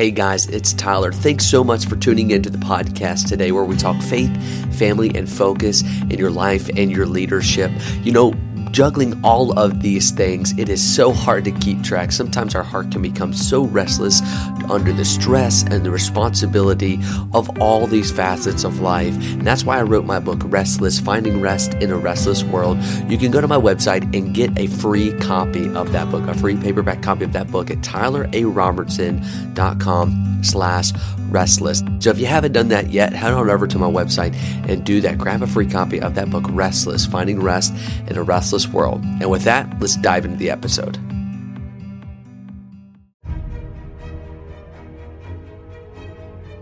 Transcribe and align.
Hey 0.00 0.10
guys, 0.10 0.46
it's 0.46 0.72
Tyler. 0.72 1.12
Thanks 1.12 1.44
so 1.44 1.62
much 1.62 1.84
for 1.84 1.94
tuning 1.94 2.30
into 2.30 2.48
the 2.48 2.56
podcast 2.56 3.28
today 3.28 3.52
where 3.52 3.66
we 3.66 3.76
talk 3.76 4.00
faith, 4.00 4.34
family, 4.78 5.14
and 5.14 5.28
focus 5.28 5.82
in 5.82 6.12
your 6.12 6.30
life 6.30 6.70
and 6.74 6.90
your 6.90 7.04
leadership. 7.04 7.70
You 8.02 8.12
know, 8.12 8.32
juggling 8.70 9.18
all 9.24 9.58
of 9.58 9.80
these 9.82 10.10
things, 10.10 10.52
it 10.58 10.68
is 10.68 10.82
so 10.82 11.12
hard 11.12 11.44
to 11.44 11.52
keep 11.52 11.82
track. 11.82 12.12
Sometimes 12.12 12.54
our 12.54 12.62
heart 12.62 12.90
can 12.90 13.00
become 13.02 13.32
so 13.32 13.64
restless 13.64 14.20
under 14.70 14.92
the 14.92 15.04
stress 15.04 15.62
and 15.64 15.84
the 15.84 15.90
responsibility 15.90 17.00
of 17.32 17.60
all 17.60 17.86
these 17.86 18.12
facets 18.12 18.64
of 18.64 18.80
life. 18.80 19.14
And 19.32 19.46
that's 19.46 19.64
why 19.64 19.78
I 19.78 19.82
wrote 19.82 20.04
my 20.04 20.20
book, 20.20 20.40
Restless 20.44 21.00
Finding 21.00 21.40
Rest 21.40 21.72
in 21.74 21.90
a 21.90 21.96
Restless 21.96 22.44
World. 22.44 22.78
You 23.08 23.16
can 23.18 23.30
go 23.30 23.40
to 23.40 23.48
my 23.48 23.56
website 23.56 24.14
and 24.16 24.34
get 24.34 24.58
a 24.58 24.66
free 24.66 25.12
copy 25.18 25.72
of 25.74 25.92
that 25.92 26.10
book, 26.10 26.28
a 26.28 26.34
free 26.34 26.56
paperback 26.56 27.02
copy 27.02 27.24
of 27.24 27.32
that 27.32 27.50
book 27.50 27.70
at 27.70 27.78
tylerarobertson.com 27.78 30.26
slash 30.42 30.92
restless. 31.30 31.82
So 32.00 32.10
if 32.10 32.18
you 32.18 32.26
haven't 32.26 32.52
done 32.52 32.68
that 32.68 32.90
yet, 32.90 33.12
head 33.12 33.32
on 33.32 33.48
over 33.48 33.66
to 33.66 33.78
my 33.78 33.86
website 33.86 34.34
and 34.68 34.84
do 34.84 35.00
that. 35.02 35.18
Grab 35.18 35.42
a 35.42 35.46
free 35.46 35.66
copy 35.66 36.00
of 36.00 36.14
that 36.16 36.30
book, 36.30 36.44
Restless, 36.50 37.06
Finding 37.06 37.40
Rest 37.40 37.74
in 38.08 38.16
a 38.16 38.22
Restless 38.22 38.59
World. 38.68 39.02
And 39.04 39.30
with 39.30 39.42
that, 39.44 39.80
let's 39.80 39.96
dive 39.96 40.24
into 40.24 40.36
the 40.36 40.50
episode. 40.50 40.98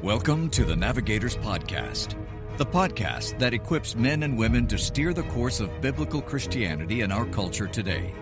Welcome 0.03 0.49
to 0.51 0.65
the 0.65 0.77
Navigators 0.77 1.37
Podcast, 1.37 2.15
the 2.57 2.65
podcast 2.65 3.39
that 3.39 3.53
equips 3.53 3.95
men 3.95 4.23
and 4.23 4.39
women 4.39 4.67
to 4.69 4.79
steer 4.79 5.13
the 5.13 5.25
course 5.25 5.61
of 5.61 5.81
biblical 5.81 6.23
Christianity 6.23 7.03
in 7.03 7.13
our 7.13 7.27
culture 7.27 7.67
today. 7.67 8.15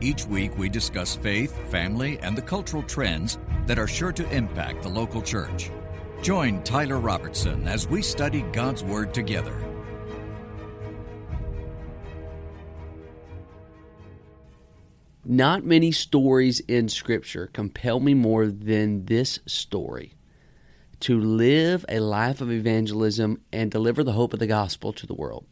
Each 0.00 0.24
week, 0.24 0.56
we 0.56 0.68
discuss 0.68 1.14
faith, 1.14 1.56
family, 1.70 2.18
and 2.20 2.36
the 2.36 2.42
cultural 2.42 2.82
trends 2.82 3.38
that 3.66 3.78
are 3.78 3.86
sure 3.86 4.12
to 4.12 4.28
impact 4.30 4.82
the 4.82 4.88
local 4.88 5.20
church. 5.20 5.70
Join 6.22 6.62
Tyler 6.62 6.98
Robertson 6.98 7.68
as 7.68 7.86
we 7.86 8.02
study 8.02 8.42
God's 8.52 8.82
Word 8.82 9.14
together. 9.14 9.69
Not 15.30 15.64
many 15.64 15.92
stories 15.92 16.58
in 16.58 16.88
Scripture 16.88 17.50
compel 17.52 18.00
me 18.00 18.14
more 18.14 18.48
than 18.48 19.04
this 19.04 19.38
story 19.46 20.14
to 20.98 21.20
live 21.20 21.84
a 21.88 22.00
life 22.00 22.40
of 22.40 22.50
evangelism 22.50 23.40
and 23.52 23.70
deliver 23.70 24.02
the 24.02 24.14
hope 24.14 24.32
of 24.32 24.40
the 24.40 24.48
gospel 24.48 24.92
to 24.94 25.06
the 25.06 25.14
world. 25.14 25.46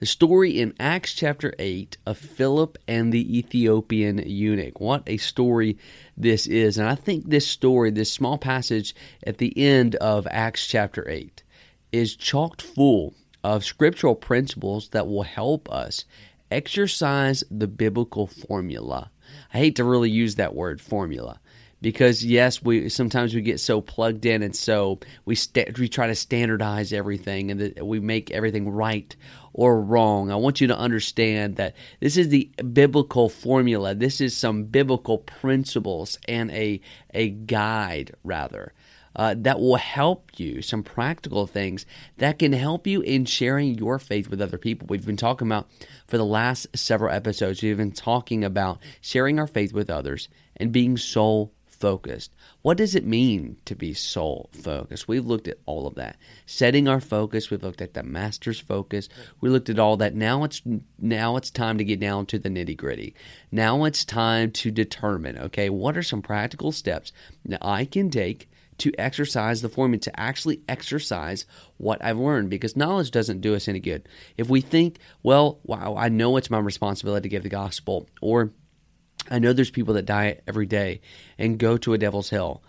The 0.00 0.06
story 0.06 0.58
in 0.58 0.74
Acts 0.80 1.14
chapter 1.14 1.54
8 1.60 1.96
of 2.06 2.18
Philip 2.18 2.76
and 2.88 3.12
the 3.12 3.38
Ethiopian 3.38 4.18
eunuch. 4.18 4.80
What 4.80 5.04
a 5.06 5.16
story 5.18 5.78
this 6.16 6.48
is. 6.48 6.76
And 6.76 6.88
I 6.88 6.96
think 6.96 7.30
this 7.30 7.46
story, 7.46 7.92
this 7.92 8.10
small 8.10 8.36
passage 8.36 8.96
at 9.24 9.38
the 9.38 9.56
end 9.56 9.94
of 9.94 10.26
Acts 10.32 10.66
chapter 10.66 11.08
8, 11.08 11.44
is 11.92 12.16
chocked 12.16 12.62
full 12.62 13.14
of 13.44 13.64
scriptural 13.64 14.16
principles 14.16 14.88
that 14.88 15.06
will 15.06 15.22
help 15.22 15.70
us 15.70 16.04
exercise 16.50 17.44
the 17.48 17.68
biblical 17.68 18.26
formula. 18.26 19.12
I 19.52 19.58
hate 19.58 19.76
to 19.76 19.84
really 19.84 20.10
use 20.10 20.36
that 20.36 20.54
word 20.54 20.80
formula 20.80 21.40
because 21.82 22.24
yes, 22.24 22.62
we 22.62 22.88
sometimes 22.88 23.34
we 23.34 23.40
get 23.40 23.60
so 23.60 23.80
plugged 23.80 24.26
in 24.26 24.42
and 24.42 24.54
so 24.54 25.00
we 25.24 25.34
sta- 25.34 25.72
we 25.78 25.88
try 25.88 26.06
to 26.06 26.14
standardize 26.14 26.92
everything 26.92 27.50
and 27.50 27.60
that 27.60 27.86
we 27.86 28.00
make 28.00 28.30
everything 28.30 28.68
right 28.68 29.14
or 29.52 29.80
wrong. 29.80 30.30
I 30.30 30.36
want 30.36 30.60
you 30.60 30.68
to 30.68 30.78
understand 30.78 31.56
that 31.56 31.74
this 32.00 32.16
is 32.16 32.28
the 32.28 32.50
biblical 32.72 33.28
formula. 33.28 33.94
This 33.94 34.20
is 34.20 34.36
some 34.36 34.64
biblical 34.64 35.18
principles 35.18 36.18
and 36.28 36.50
a 36.50 36.80
a 37.14 37.30
guide 37.30 38.14
rather. 38.22 38.72
Uh, 39.16 39.34
that 39.36 39.58
will 39.58 39.76
help 39.76 40.38
you, 40.38 40.62
some 40.62 40.84
practical 40.84 41.46
things 41.46 41.84
that 42.18 42.38
can 42.38 42.52
help 42.52 42.86
you 42.86 43.00
in 43.00 43.24
sharing 43.24 43.74
your 43.74 43.98
faith 43.98 44.28
with 44.28 44.40
other 44.40 44.56
people. 44.56 44.86
We've 44.88 45.04
been 45.04 45.16
talking 45.16 45.48
about 45.48 45.68
for 46.06 46.16
the 46.16 46.24
last 46.24 46.68
several 46.76 47.12
episodes, 47.12 47.60
we've 47.60 47.76
been 47.76 47.90
talking 47.90 48.44
about 48.44 48.78
sharing 49.00 49.40
our 49.40 49.48
faith 49.48 49.72
with 49.72 49.90
others 49.90 50.28
and 50.56 50.70
being 50.70 50.96
soul 50.96 51.52
focused. 51.66 52.30
What 52.62 52.76
does 52.76 52.94
it 52.94 53.04
mean 53.06 53.56
to 53.64 53.74
be 53.74 53.94
soul 53.94 54.50
focused? 54.52 55.08
We've 55.08 55.26
looked 55.26 55.48
at 55.48 55.58
all 55.66 55.86
of 55.86 55.94
that. 55.94 56.16
Setting 56.46 56.86
our 56.86 57.00
focus, 57.00 57.50
we've 57.50 57.62
looked 57.62 57.80
at 57.80 57.94
the 57.94 58.02
master's 58.02 58.60
focus. 58.60 59.08
We 59.40 59.48
looked 59.48 59.70
at 59.70 59.78
all 59.78 59.96
that. 59.96 60.14
Now 60.14 60.44
it's 60.44 60.62
now 60.98 61.36
it's 61.36 61.50
time 61.50 61.78
to 61.78 61.84
get 61.84 61.98
down 61.98 62.26
to 62.26 62.38
the 62.38 62.50
nitty-gritty. 62.50 63.14
Now 63.50 63.84
it's 63.84 64.04
time 64.04 64.52
to 64.52 64.70
determine, 64.70 65.38
okay, 65.38 65.68
what 65.68 65.96
are 65.96 66.02
some 66.02 66.22
practical 66.22 66.70
steps 66.70 67.12
that 67.44 67.64
I 67.64 67.86
can 67.86 68.10
take 68.10 68.48
to 68.80 68.92
exercise 68.98 69.62
the 69.62 69.68
formula, 69.68 70.00
to 70.00 70.20
actually 70.20 70.60
exercise 70.68 71.46
what 71.78 72.04
I've 72.04 72.18
learned, 72.18 72.50
because 72.50 72.76
knowledge 72.76 73.10
doesn't 73.10 73.40
do 73.40 73.54
us 73.54 73.68
any 73.68 73.80
good. 73.80 74.08
If 74.36 74.48
we 74.50 74.60
think, 74.60 74.98
well, 75.22 75.60
wow, 75.64 75.96
I 75.96 76.08
know 76.08 76.36
it's 76.36 76.50
my 76.50 76.58
responsibility 76.58 77.28
to 77.28 77.28
give 77.28 77.42
the 77.42 77.48
gospel, 77.48 78.08
or 78.20 78.52
I 79.30 79.38
know 79.38 79.52
there's 79.52 79.70
people 79.70 79.94
that 79.94 80.06
die 80.06 80.40
every 80.48 80.66
day 80.66 81.00
and 81.38 81.58
go 81.58 81.76
to 81.78 81.92
a 81.92 81.98
devil's 81.98 82.30
hell. 82.30 82.62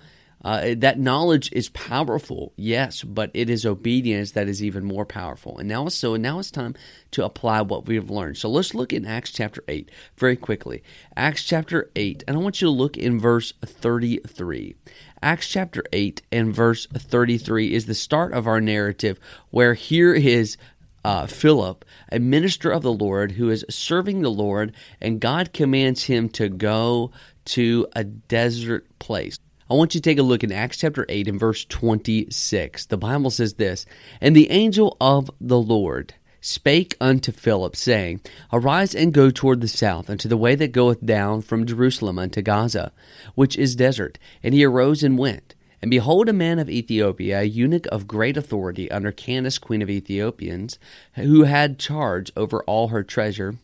Uh, 0.44 0.74
that 0.76 0.98
knowledge 0.98 1.52
is 1.54 1.70
powerful, 1.70 2.52
yes, 2.56 3.04
but 3.04 3.30
it 3.36 3.48
is 3.48 3.64
obedience 3.64 4.32
that 4.32 4.48
is 4.48 4.64
even 4.64 4.84
more 4.84 5.06
powerful. 5.06 5.56
And 5.60 5.70
now, 5.70 5.88
so 5.90 6.16
now 6.16 6.40
it's 6.40 6.50
time 6.50 6.74
to 7.12 7.24
apply 7.24 7.62
what 7.62 7.86
we've 7.86 8.10
learned. 8.10 8.38
So 8.38 8.50
let's 8.50 8.74
look 8.74 8.92
in 8.92 9.06
Acts 9.06 9.32
chapter 9.32 9.64
eight 9.68 9.92
very 10.18 10.36
quickly. 10.36 10.82
Acts 11.16 11.44
chapter 11.44 11.92
eight, 11.96 12.24
and 12.28 12.36
I 12.36 12.40
want 12.40 12.60
you 12.60 12.66
to 12.66 12.72
look 12.72 12.98
in 12.98 13.20
verse 13.20 13.54
thirty-three. 13.64 14.76
Acts 15.24 15.48
chapter 15.48 15.84
8 15.94 16.24
and 16.32 16.54
verse 16.54 16.88
33 16.88 17.76
is 17.76 17.86
the 17.86 17.94
start 17.94 18.34
of 18.34 18.48
our 18.48 18.60
narrative, 18.60 19.20
where 19.52 19.76
here 19.76 20.16
is 20.16 20.58
uh, 21.06 21.28
Philip, 21.28 21.86
a 22.12 22.18
minister 22.18 22.72
of 22.72 22.82
the 22.82 22.92
Lord 22.92 23.34
who 23.34 23.50
is 23.50 23.64
serving 23.70 24.22
the 24.22 24.32
Lord, 24.32 24.74
and 25.00 25.20
God 25.20 25.54
commands 25.54 26.06
him 26.06 26.28
to 26.30 26.50
go 26.50 27.12
to 27.46 27.88
a 27.96 28.04
desert 28.04 28.88
place. 28.98 29.38
I 29.70 29.76
want 29.76 29.94
you 29.94 30.02
to 30.02 30.10
take 30.10 30.18
a 30.18 30.24
look 30.24 30.44
in 30.44 30.52
Acts 30.52 30.78
chapter 30.78 31.06
8 31.08 31.28
and 31.28 31.40
verse 31.40 31.66
26. 31.66 32.88
The 32.88 32.98
Bible 32.98 33.30
says 33.30 33.54
this 33.54 33.86
And 34.20 34.36
the 34.36 34.50
angel 34.50 34.98
of 35.00 35.30
the 35.40 35.60
Lord 35.60 36.16
spake 36.42 36.98
unto 37.00 37.32
Philip, 37.32 37.76
saying, 37.76 38.20
Arise 38.52 38.94
and 38.94 39.14
go 39.14 39.30
toward 39.30 39.62
the 39.62 39.68
south, 39.68 40.10
unto 40.10 40.28
the 40.28 40.38
way 40.38 40.56
that 40.56 40.74
goeth 40.74 41.06
down 41.06 41.42
from 41.42 41.66
Jerusalem 41.66 42.20
unto 42.20 42.42
Gaza, 42.42 42.92
which 43.36 43.58
is 43.58 43.76
desert. 43.76 44.18
And 44.44 44.54
he 44.54 44.66
arose 44.66 45.04
and 45.04 45.18
went. 45.18 45.56
And 45.82 45.90
behold, 45.90 46.30
a 46.30 46.34
man 46.34 46.60
of 46.60 46.70
Ethiopia, 46.70 47.40
a 47.40 47.44
eunuch 47.44 47.88
of 47.88 48.08
great 48.08 48.38
authority 48.38 48.92
under 48.92 49.12
Candace, 49.12 49.58
queen 49.58 49.82
of 49.82 49.90
Ethiopians, 49.90 50.78
who 51.14 51.44
had 51.44 51.80
charge 51.80 52.32
over 52.36 52.62
all 52.64 52.90
her 52.90 53.04
treasure, 53.04 53.56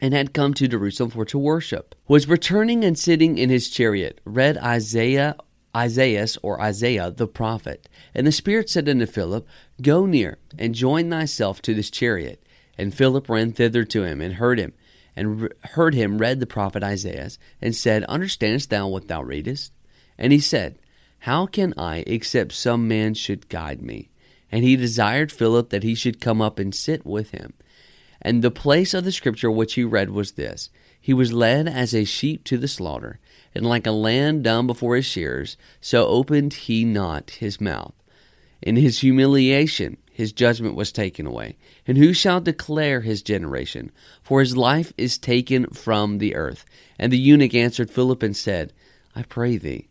and 0.00 0.12
had 0.12 0.34
come 0.34 0.54
to 0.54 0.68
Jerusalem 0.68 1.10
for 1.10 1.24
to 1.24 1.38
worship, 1.38 1.94
was 2.06 2.28
returning 2.28 2.84
and 2.84 2.98
sitting 2.98 3.38
in 3.38 3.50
his 3.50 3.68
chariot, 3.68 4.20
read 4.24 4.58
Isaiah 4.58 5.36
Isaiah 5.76 6.26
or 6.42 6.60
Isaiah 6.60 7.10
the 7.10 7.28
prophet. 7.28 7.88
And 8.14 8.26
the 8.26 8.32
Spirit 8.32 8.70
said 8.70 8.88
unto 8.88 9.06
Philip, 9.06 9.46
Go 9.82 10.06
near, 10.06 10.38
and 10.58 10.74
join 10.74 11.10
thyself 11.10 11.60
to 11.62 11.74
this 11.74 11.90
chariot. 11.90 12.42
And 12.78 12.94
Philip 12.94 13.28
ran 13.28 13.52
thither 13.52 13.84
to 13.84 14.04
him, 14.04 14.20
and 14.20 14.34
heard 14.34 14.58
him, 14.58 14.72
and 15.14 15.42
re- 15.42 15.48
heard 15.62 15.94
him 15.94 16.18
read 16.18 16.40
the 16.40 16.46
prophet 16.46 16.82
Isaiah, 16.82 17.30
and 17.60 17.76
said, 17.76 18.04
Understandest 18.04 18.70
thou 18.70 18.88
what 18.88 19.08
thou 19.08 19.22
readest? 19.22 19.72
And 20.18 20.32
he 20.32 20.40
said, 20.40 20.78
how 21.26 21.46
can 21.46 21.74
I, 21.76 22.04
except 22.06 22.52
some 22.52 22.86
man 22.86 23.14
should 23.14 23.48
guide 23.48 23.82
me? 23.82 24.10
And 24.52 24.62
he 24.62 24.76
desired 24.76 25.32
Philip 25.32 25.70
that 25.70 25.82
he 25.82 25.96
should 25.96 26.20
come 26.20 26.40
up 26.40 26.60
and 26.60 26.72
sit 26.72 27.04
with 27.04 27.32
him. 27.32 27.54
And 28.22 28.42
the 28.42 28.50
place 28.52 28.94
of 28.94 29.04
the 29.04 29.10
scripture 29.10 29.50
which 29.50 29.74
he 29.74 29.82
read 29.82 30.10
was 30.10 30.32
this 30.32 30.70
He 31.00 31.12
was 31.12 31.32
led 31.32 31.68
as 31.68 31.94
a 31.94 32.04
sheep 32.04 32.44
to 32.44 32.56
the 32.56 32.68
slaughter, 32.68 33.18
and 33.56 33.66
like 33.66 33.86
a 33.86 33.92
lamb 33.92 34.42
dumb 34.42 34.66
before 34.66 34.96
his 34.96 35.06
shears, 35.06 35.56
so 35.80 36.06
opened 36.06 36.52
he 36.52 36.84
not 36.84 37.30
his 37.30 37.60
mouth. 37.60 37.94
In 38.62 38.76
his 38.76 39.00
humiliation, 39.00 39.96
his 40.12 40.32
judgment 40.32 40.74
was 40.74 40.92
taken 40.92 41.26
away. 41.26 41.56
And 41.86 41.98
who 41.98 42.12
shall 42.12 42.40
declare 42.40 43.00
his 43.00 43.22
generation? 43.22 43.92
For 44.22 44.40
his 44.40 44.56
life 44.56 44.92
is 44.96 45.18
taken 45.18 45.66
from 45.68 46.18
the 46.18 46.34
earth. 46.34 46.64
And 46.98 47.12
the 47.12 47.18
eunuch 47.18 47.54
answered 47.54 47.90
Philip 47.90 48.22
and 48.22 48.36
said, 48.36 48.72
I 49.14 49.22
pray 49.22 49.56
thee, 49.56 49.88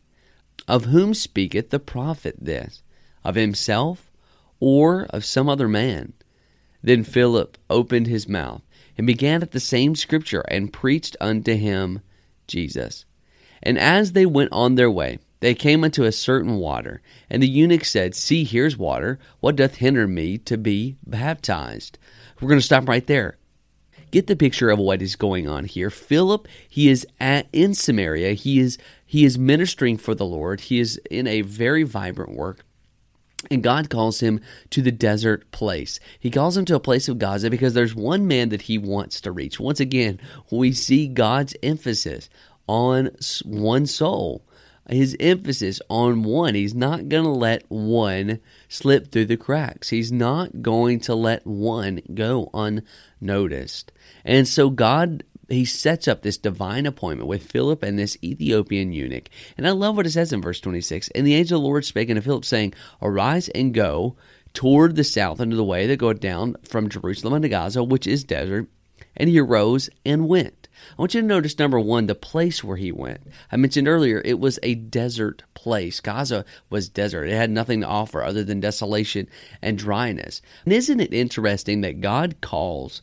of 0.67 0.85
whom 0.85 1.13
speaketh 1.13 1.69
the 1.69 1.79
prophet 1.79 2.35
this? 2.39 2.81
Of 3.23 3.35
himself 3.35 4.11
or 4.59 5.05
of 5.09 5.25
some 5.25 5.49
other 5.49 5.67
man? 5.67 6.13
Then 6.81 7.03
Philip 7.03 7.57
opened 7.69 8.07
his 8.07 8.27
mouth 8.27 8.61
and 8.97 9.07
began 9.07 9.41
at 9.41 9.51
the 9.51 9.59
same 9.59 9.95
scripture 9.95 10.43
and 10.49 10.73
preached 10.73 11.17
unto 11.19 11.55
him 11.55 12.01
Jesus. 12.47 13.05
And 13.63 13.77
as 13.77 14.11
they 14.11 14.25
went 14.25 14.51
on 14.51 14.75
their 14.75 14.91
way, 14.91 15.19
they 15.39 15.53
came 15.53 15.83
unto 15.83 16.03
a 16.03 16.11
certain 16.11 16.55
water, 16.55 17.01
and 17.29 17.43
the 17.43 17.47
eunuch 17.47 17.85
said, 17.85 18.15
See, 18.15 18.43
here's 18.43 18.77
water. 18.77 19.19
What 19.41 19.55
doth 19.55 19.75
hinder 19.75 20.07
me 20.07 20.37
to 20.39 20.57
be 20.57 20.97
baptized? 21.05 21.99
We're 22.39 22.49
going 22.49 22.59
to 22.59 22.65
stop 22.65 22.87
right 22.87 23.05
there 23.05 23.37
get 24.15 24.27
the 24.27 24.35
picture 24.35 24.69
of 24.69 24.79
what 24.79 25.01
is 25.01 25.17
going 25.17 25.45
on 25.45 25.65
here. 25.65 25.89
Philip, 25.89 26.47
he 26.69 26.87
is 26.87 27.05
at, 27.19 27.47
in 27.51 27.73
Samaria. 27.73 28.31
He 28.31 28.61
is 28.61 28.77
he 29.05 29.25
is 29.25 29.37
ministering 29.37 29.97
for 29.97 30.15
the 30.15 30.25
Lord. 30.25 30.61
He 30.61 30.79
is 30.79 30.99
in 31.11 31.27
a 31.27 31.41
very 31.41 31.83
vibrant 31.83 32.33
work. 32.33 32.63
And 33.51 33.61
God 33.61 33.89
calls 33.89 34.21
him 34.21 34.39
to 34.69 34.81
the 34.81 34.91
desert 34.91 35.51
place. 35.51 35.99
He 36.17 36.31
calls 36.31 36.55
him 36.55 36.63
to 36.65 36.75
a 36.75 36.79
place 36.79 37.09
of 37.09 37.19
Gaza 37.19 37.49
because 37.49 37.73
there's 37.73 37.93
one 37.93 38.25
man 38.25 38.49
that 38.49 38.63
he 38.63 38.77
wants 38.77 39.19
to 39.21 39.33
reach. 39.33 39.59
Once 39.59 39.81
again, 39.81 40.19
we 40.49 40.71
see 40.71 41.07
God's 41.07 41.53
emphasis 41.61 42.29
on 42.67 43.11
one 43.43 43.85
soul, 43.85 44.43
his 44.89 45.15
emphasis 45.19 45.81
on 45.89 46.23
one. 46.23 46.55
He's 46.55 46.75
not 46.75 47.09
going 47.09 47.23
to 47.23 47.29
let 47.29 47.63
one 47.69 48.39
slip 48.69 49.11
through 49.11 49.25
the 49.25 49.37
cracks. 49.37 49.89
He's 49.89 50.11
not 50.11 50.61
going 50.61 50.99
to 51.01 51.15
let 51.15 51.45
one 51.45 52.01
go 52.13 52.49
unnoticed. 52.53 53.91
And 54.23 54.47
so 54.47 54.69
God 54.69 55.23
he 55.49 55.65
sets 55.65 56.07
up 56.07 56.21
this 56.21 56.37
divine 56.37 56.85
appointment 56.85 57.27
with 57.27 57.49
Philip 57.49 57.83
and 57.83 57.99
this 57.99 58.17
Ethiopian 58.23 58.91
eunuch. 58.91 59.29
And 59.57 59.67
I 59.67 59.71
love 59.71 59.95
what 59.95 60.07
it 60.07 60.11
says 60.11 60.33
in 60.33 60.41
verse 60.41 60.59
26. 60.59 61.09
And 61.09 61.25
the 61.25 61.35
angel 61.35 61.59
of 61.59 61.63
the 61.63 61.67
Lord 61.67 61.85
spake 61.85 62.09
unto 62.09 62.21
Philip, 62.21 62.45
saying, 62.45 62.73
Arise 63.01 63.49
and 63.49 63.73
go 63.73 64.15
toward 64.53 64.95
the 64.95 65.03
south 65.03 65.39
unto 65.39 65.55
the 65.55 65.63
way 65.63 65.85
that 65.87 65.97
goeth 65.97 66.19
down 66.19 66.55
from 66.63 66.89
Jerusalem 66.89 67.33
unto 67.33 67.47
Gaza, 67.47 67.83
which 67.83 68.07
is 68.07 68.23
desert. 68.23 68.67
And 69.15 69.29
he 69.29 69.39
arose 69.39 69.89
and 70.05 70.27
went. 70.27 70.64
I 70.97 71.01
want 71.01 71.13
you 71.13 71.21
to 71.21 71.27
notice 71.27 71.57
number 71.57 71.79
one, 71.79 72.07
the 72.07 72.15
place 72.15 72.63
where 72.63 72.77
he 72.77 72.91
went. 72.91 73.21
I 73.51 73.57
mentioned 73.57 73.87
earlier 73.87 74.21
it 74.23 74.39
was 74.39 74.59
a 74.63 74.75
desert 74.75 75.43
place. 75.53 75.99
Gaza 75.99 76.45
was 76.69 76.89
desert. 76.89 77.25
It 77.25 77.35
had 77.35 77.49
nothing 77.49 77.81
to 77.81 77.87
offer 77.87 78.23
other 78.23 78.43
than 78.43 78.59
desolation 78.59 79.27
and 79.61 79.77
dryness. 79.77 80.41
And 80.63 80.73
isn't 80.73 80.99
it 80.99 81.13
interesting 81.13 81.81
that 81.81 82.01
God 82.01 82.41
calls 82.41 83.01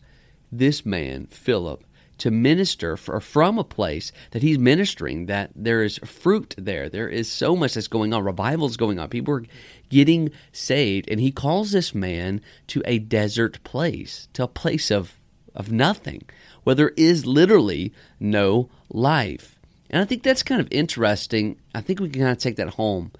this 0.51 0.85
man, 0.85 1.27
Philip, 1.27 1.85
to 2.19 2.31
minister 2.31 2.97
for, 2.97 3.21
from 3.21 3.59
a 3.59 3.65
place 3.65 4.13
that 4.31 4.43
he's 4.43 4.59
ministering, 4.59 5.27
that 5.27 5.51
there 5.57 5.83
is 5.83 5.99
fruit 5.99 6.55
there. 6.57 6.89
There 6.89 7.09
is 7.09 7.29
so 7.29 7.57
much 7.57 7.75
that's 7.75 7.89
going 7.89 8.15
on. 8.15 8.23
Revival's 8.23 8.77
going 8.77 8.99
on. 9.01 9.09
People 9.09 9.35
are 9.35 9.45
getting 9.89 10.31
saved. 10.53 11.11
And 11.11 11.21
he 11.21 11.33
calls 11.33 11.73
this 11.73 11.95
man 11.95 12.41
to 12.69 12.83
a 12.85 13.01
desert 13.01 13.63
place, 13.65 14.29
to 14.35 14.45
a 14.45 14.49
place 14.49 14.91
of, 14.91 15.19
of 15.55 15.73
nothing, 15.73 16.23
where 16.65 16.75
there 16.75 16.93
is 16.97 17.27
literally 17.27 17.93
no 18.19 18.69
life. 18.89 19.59
And 19.91 20.01
I 20.01 20.05
think 20.05 20.23
that's 20.23 20.43
kind 20.43 20.61
of 20.61 20.69
interesting. 20.71 21.59
I 21.75 21.81
think 21.81 22.01
we 22.01 22.09
can 22.09 22.23
kind 22.23 22.33
of 22.33 22.39
take 22.39 22.57
that 22.57 22.71
home, 22.71 23.13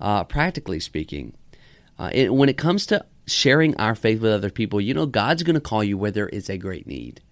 uh, 0.00 0.24
practically 0.24 0.80
speaking. 0.80 1.34
Uh, 1.98 2.10
it, 2.12 2.34
when 2.34 2.48
it 2.48 2.58
comes 2.58 2.86
to 2.86 3.04
sharing 3.26 3.76
our 3.76 3.94
faith 3.94 4.20
with 4.20 4.32
other 4.32 4.50
people, 4.50 4.80
you 4.80 4.94
know, 4.94 5.06
God's 5.06 5.42
going 5.42 5.54
to 5.54 5.60
call 5.60 5.82
you 5.82 5.96
where 5.96 6.10
there 6.10 6.28
is 6.28 6.50
a 6.50 6.58
great 6.58 6.86
need 6.86 7.22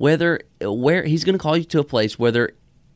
whether 0.00 0.40
where 0.62 1.04
he's 1.04 1.24
going 1.24 1.34
to 1.34 1.42
call 1.42 1.58
you 1.58 1.64
to 1.64 1.78
a 1.78 1.84
place 1.84 2.18
where 2.18 2.32
there 2.32 2.52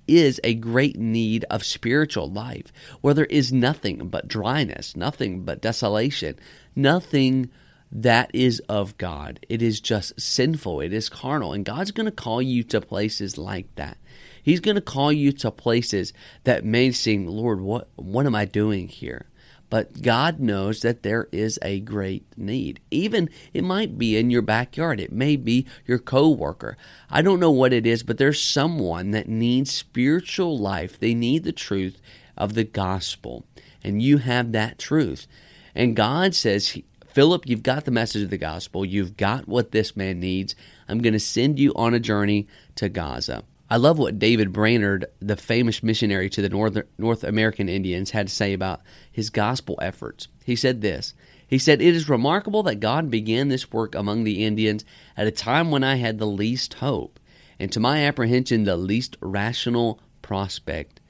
is 0.08 0.40
a 0.42 0.54
great 0.54 0.96
need 0.96 1.44
of 1.50 1.62
spiritual 1.62 2.30
life, 2.30 2.72
where 3.02 3.12
there 3.12 3.26
is 3.26 3.52
nothing 3.52 4.08
but 4.08 4.26
dryness, 4.26 4.96
nothing 4.96 5.42
but 5.42 5.60
desolation, 5.60 6.38
nothing 6.74 7.50
that 7.94 8.28
is 8.34 8.60
of 8.68 8.98
God. 8.98 9.38
It 9.48 9.62
is 9.62 9.80
just 9.80 10.20
sinful, 10.20 10.80
it 10.80 10.92
is 10.92 11.08
carnal, 11.08 11.52
and 11.52 11.64
God's 11.64 11.92
going 11.92 12.06
to 12.06 12.12
call 12.12 12.42
you 12.42 12.64
to 12.64 12.80
places 12.80 13.38
like 13.38 13.72
that. 13.76 13.96
He's 14.42 14.60
going 14.60 14.74
to 14.74 14.80
call 14.80 15.12
you 15.12 15.32
to 15.32 15.50
places 15.50 16.12
that 16.42 16.64
may 16.64 16.90
seem, 16.90 17.26
Lord, 17.26 17.60
what 17.60 17.88
what 17.94 18.26
am 18.26 18.34
I 18.34 18.44
doing 18.44 18.88
here? 18.88 19.26
But 19.70 20.02
God 20.02 20.38
knows 20.40 20.82
that 20.82 21.02
there 21.02 21.28
is 21.32 21.58
a 21.62 21.80
great 21.80 22.26
need. 22.36 22.80
Even 22.90 23.30
it 23.52 23.64
might 23.64 23.96
be 23.98 24.16
in 24.16 24.30
your 24.30 24.42
backyard, 24.42 25.00
it 25.00 25.12
may 25.12 25.36
be 25.36 25.66
your 25.86 25.98
coworker. 25.98 26.76
I 27.10 27.22
don't 27.22 27.40
know 27.40 27.50
what 27.50 27.72
it 27.72 27.86
is, 27.86 28.02
but 28.02 28.18
there's 28.18 28.40
someone 28.40 29.12
that 29.12 29.28
needs 29.28 29.70
spiritual 29.70 30.58
life. 30.58 30.98
They 30.98 31.14
need 31.14 31.44
the 31.44 31.52
truth 31.52 32.00
of 32.36 32.54
the 32.54 32.64
gospel, 32.64 33.46
and 33.82 34.02
you 34.02 34.18
have 34.18 34.52
that 34.52 34.78
truth. 34.78 35.26
And 35.74 35.96
God 35.96 36.34
says, 36.34 36.78
Philip, 37.14 37.48
you've 37.48 37.62
got 37.62 37.84
the 37.84 37.92
message 37.92 38.22
of 38.22 38.30
the 38.30 38.36
gospel. 38.36 38.84
You've 38.84 39.16
got 39.16 39.46
what 39.46 39.70
this 39.70 39.94
man 39.94 40.18
needs. 40.18 40.56
I'm 40.88 40.98
going 40.98 41.12
to 41.12 41.20
send 41.20 41.60
you 41.60 41.72
on 41.76 41.94
a 41.94 42.00
journey 42.00 42.48
to 42.74 42.88
Gaza. 42.88 43.44
I 43.70 43.76
love 43.76 44.00
what 44.00 44.18
David 44.18 44.52
Brainerd, 44.52 45.06
the 45.20 45.36
famous 45.36 45.80
missionary 45.80 46.28
to 46.30 46.42
the 46.42 46.48
North, 46.48 46.76
North 46.98 47.22
American 47.22 47.68
Indians, 47.68 48.10
had 48.10 48.26
to 48.26 48.34
say 48.34 48.52
about 48.52 48.82
his 49.12 49.30
gospel 49.30 49.78
efforts. 49.80 50.26
He 50.44 50.56
said 50.56 50.80
this 50.80 51.14
He 51.46 51.56
said, 51.56 51.80
It 51.80 51.94
is 51.94 52.08
remarkable 52.08 52.64
that 52.64 52.80
God 52.80 53.12
began 53.12 53.46
this 53.46 53.70
work 53.70 53.94
among 53.94 54.24
the 54.24 54.44
Indians 54.44 54.84
at 55.16 55.28
a 55.28 55.30
time 55.30 55.70
when 55.70 55.84
I 55.84 55.94
had 55.94 56.18
the 56.18 56.26
least 56.26 56.74
hope, 56.74 57.20
and 57.60 57.70
to 57.70 57.78
my 57.78 58.04
apprehension, 58.04 58.64
the 58.64 58.76
least 58.76 59.16
rational 59.20 60.00
prospect 60.20 61.00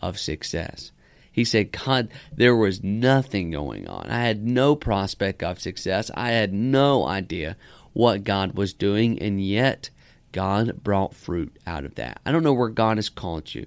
of 0.00 0.18
success. 0.18 0.90
He 1.32 1.44
said, 1.44 1.72
God, 1.72 2.08
there 2.34 2.56
was 2.56 2.82
nothing 2.82 3.50
going 3.50 3.88
on. 3.88 4.10
I 4.10 4.20
had 4.20 4.44
no 4.44 4.74
prospect 4.74 5.42
of 5.42 5.60
success. 5.60 6.10
I 6.14 6.30
had 6.30 6.52
no 6.52 7.06
idea 7.06 7.56
what 7.92 8.24
God 8.24 8.54
was 8.54 8.72
doing, 8.72 9.20
and 9.20 9.44
yet 9.44 9.90
God 10.32 10.82
brought 10.82 11.14
fruit 11.14 11.56
out 11.66 11.84
of 11.84 11.94
that. 11.96 12.20
I 12.24 12.32
don't 12.32 12.42
know 12.42 12.52
where 12.52 12.68
God 12.68 12.98
has 12.98 13.08
called 13.08 13.54
you, 13.54 13.66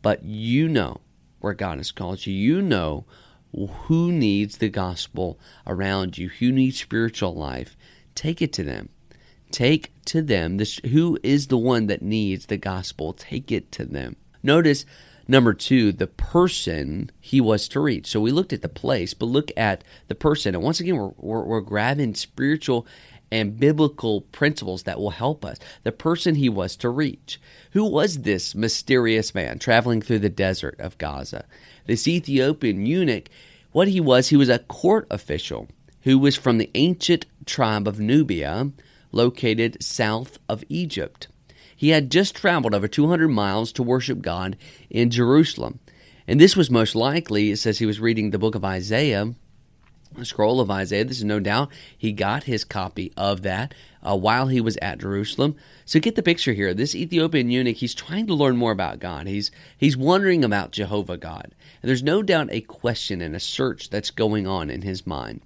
but 0.00 0.22
you 0.24 0.68
know 0.68 1.00
where 1.40 1.54
God 1.54 1.78
has 1.78 1.92
called 1.92 2.26
you. 2.26 2.32
You 2.32 2.62
know 2.62 3.04
who 3.52 4.10
needs 4.10 4.58
the 4.58 4.68
gospel 4.68 5.38
around 5.66 6.18
you, 6.18 6.28
who 6.28 6.52
needs 6.52 6.80
spiritual 6.80 7.34
life. 7.34 7.76
Take 8.14 8.40
it 8.40 8.52
to 8.54 8.62
them. 8.62 8.88
Take 9.50 9.92
to 10.06 10.22
them 10.22 10.56
this 10.56 10.80
who 10.90 11.18
is 11.22 11.48
the 11.48 11.58
one 11.58 11.86
that 11.86 12.00
needs 12.00 12.46
the 12.46 12.56
gospel. 12.56 13.12
Take 13.12 13.52
it 13.52 13.70
to 13.72 13.84
them. 13.84 14.16
Notice 14.42 14.86
number 15.32 15.54
two, 15.54 15.90
the 15.90 16.06
person 16.06 17.10
he 17.20 17.40
was 17.40 17.66
to 17.68 17.80
reach. 17.80 18.06
So 18.06 18.20
we 18.20 18.30
looked 18.30 18.52
at 18.52 18.62
the 18.62 18.68
place, 18.68 19.14
but 19.14 19.26
look 19.26 19.50
at 19.56 19.82
the 20.06 20.14
person. 20.14 20.54
And 20.54 20.62
once 20.62 20.78
again, 20.78 20.96
we're, 20.96 21.10
we're, 21.16 21.42
we're 21.42 21.60
grabbing 21.60 22.14
spiritual 22.14 22.86
and 23.32 23.58
biblical 23.58 24.20
principles 24.20 24.82
that 24.82 25.00
will 25.00 25.10
help 25.10 25.44
us. 25.44 25.58
The 25.82 25.90
person 25.90 26.34
he 26.34 26.50
was 26.50 26.76
to 26.76 26.90
reach. 26.90 27.40
Who 27.72 27.84
was 27.84 28.18
this 28.18 28.54
mysterious 28.54 29.34
man 29.34 29.58
traveling 29.58 30.02
through 30.02 30.20
the 30.20 30.28
desert 30.28 30.78
of 30.78 30.98
Gaza? 30.98 31.46
This 31.86 32.06
Ethiopian 32.06 32.84
eunuch, 32.84 33.28
what 33.72 33.88
he 33.88 34.00
was, 34.00 34.28
he 34.28 34.36
was 34.36 34.50
a 34.50 34.58
court 34.58 35.06
official 35.10 35.66
who 36.02 36.18
was 36.18 36.36
from 36.36 36.58
the 36.58 36.70
ancient 36.74 37.24
tribe 37.46 37.88
of 37.88 37.98
Nubia, 37.98 38.70
located 39.12 39.82
south 39.82 40.38
of 40.48 40.62
Egypt. 40.68 41.28
He 41.82 41.88
had 41.88 42.12
just 42.12 42.36
traveled 42.36 42.76
over 42.76 42.86
200 42.86 43.26
miles 43.26 43.72
to 43.72 43.82
worship 43.82 44.22
God 44.22 44.56
in 44.88 45.10
Jerusalem. 45.10 45.80
And 46.28 46.40
this 46.40 46.54
was 46.54 46.70
most 46.70 46.94
likely, 46.94 47.50
it 47.50 47.56
says 47.56 47.80
he 47.80 47.86
was 47.86 47.98
reading 47.98 48.30
the 48.30 48.38
book 48.38 48.54
of 48.54 48.64
Isaiah, 48.64 49.34
the 50.14 50.24
scroll 50.24 50.60
of 50.60 50.70
Isaiah. 50.70 51.04
This 51.04 51.18
is 51.18 51.24
no 51.24 51.40
doubt 51.40 51.72
he 51.98 52.12
got 52.12 52.44
his 52.44 52.62
copy 52.62 53.12
of 53.16 53.42
that 53.42 53.74
uh, 54.00 54.16
while 54.16 54.46
he 54.46 54.60
was 54.60 54.78
at 54.80 55.00
Jerusalem. 55.00 55.56
So 55.84 55.98
get 55.98 56.14
the 56.14 56.22
picture 56.22 56.52
here. 56.52 56.72
This 56.72 56.94
Ethiopian 56.94 57.50
eunuch, 57.50 57.78
he's 57.78 57.96
trying 57.96 58.28
to 58.28 58.34
learn 58.34 58.56
more 58.56 58.70
about 58.70 59.00
God. 59.00 59.26
He's 59.26 59.50
he's 59.76 59.96
wondering 59.96 60.44
about 60.44 60.70
Jehovah 60.70 61.16
God. 61.16 61.52
And 61.82 61.88
there's 61.88 62.04
no 62.04 62.22
doubt 62.22 62.46
a 62.52 62.60
question 62.60 63.20
and 63.20 63.34
a 63.34 63.40
search 63.40 63.90
that's 63.90 64.12
going 64.12 64.46
on 64.46 64.70
in 64.70 64.82
his 64.82 65.04
mind. 65.04 65.40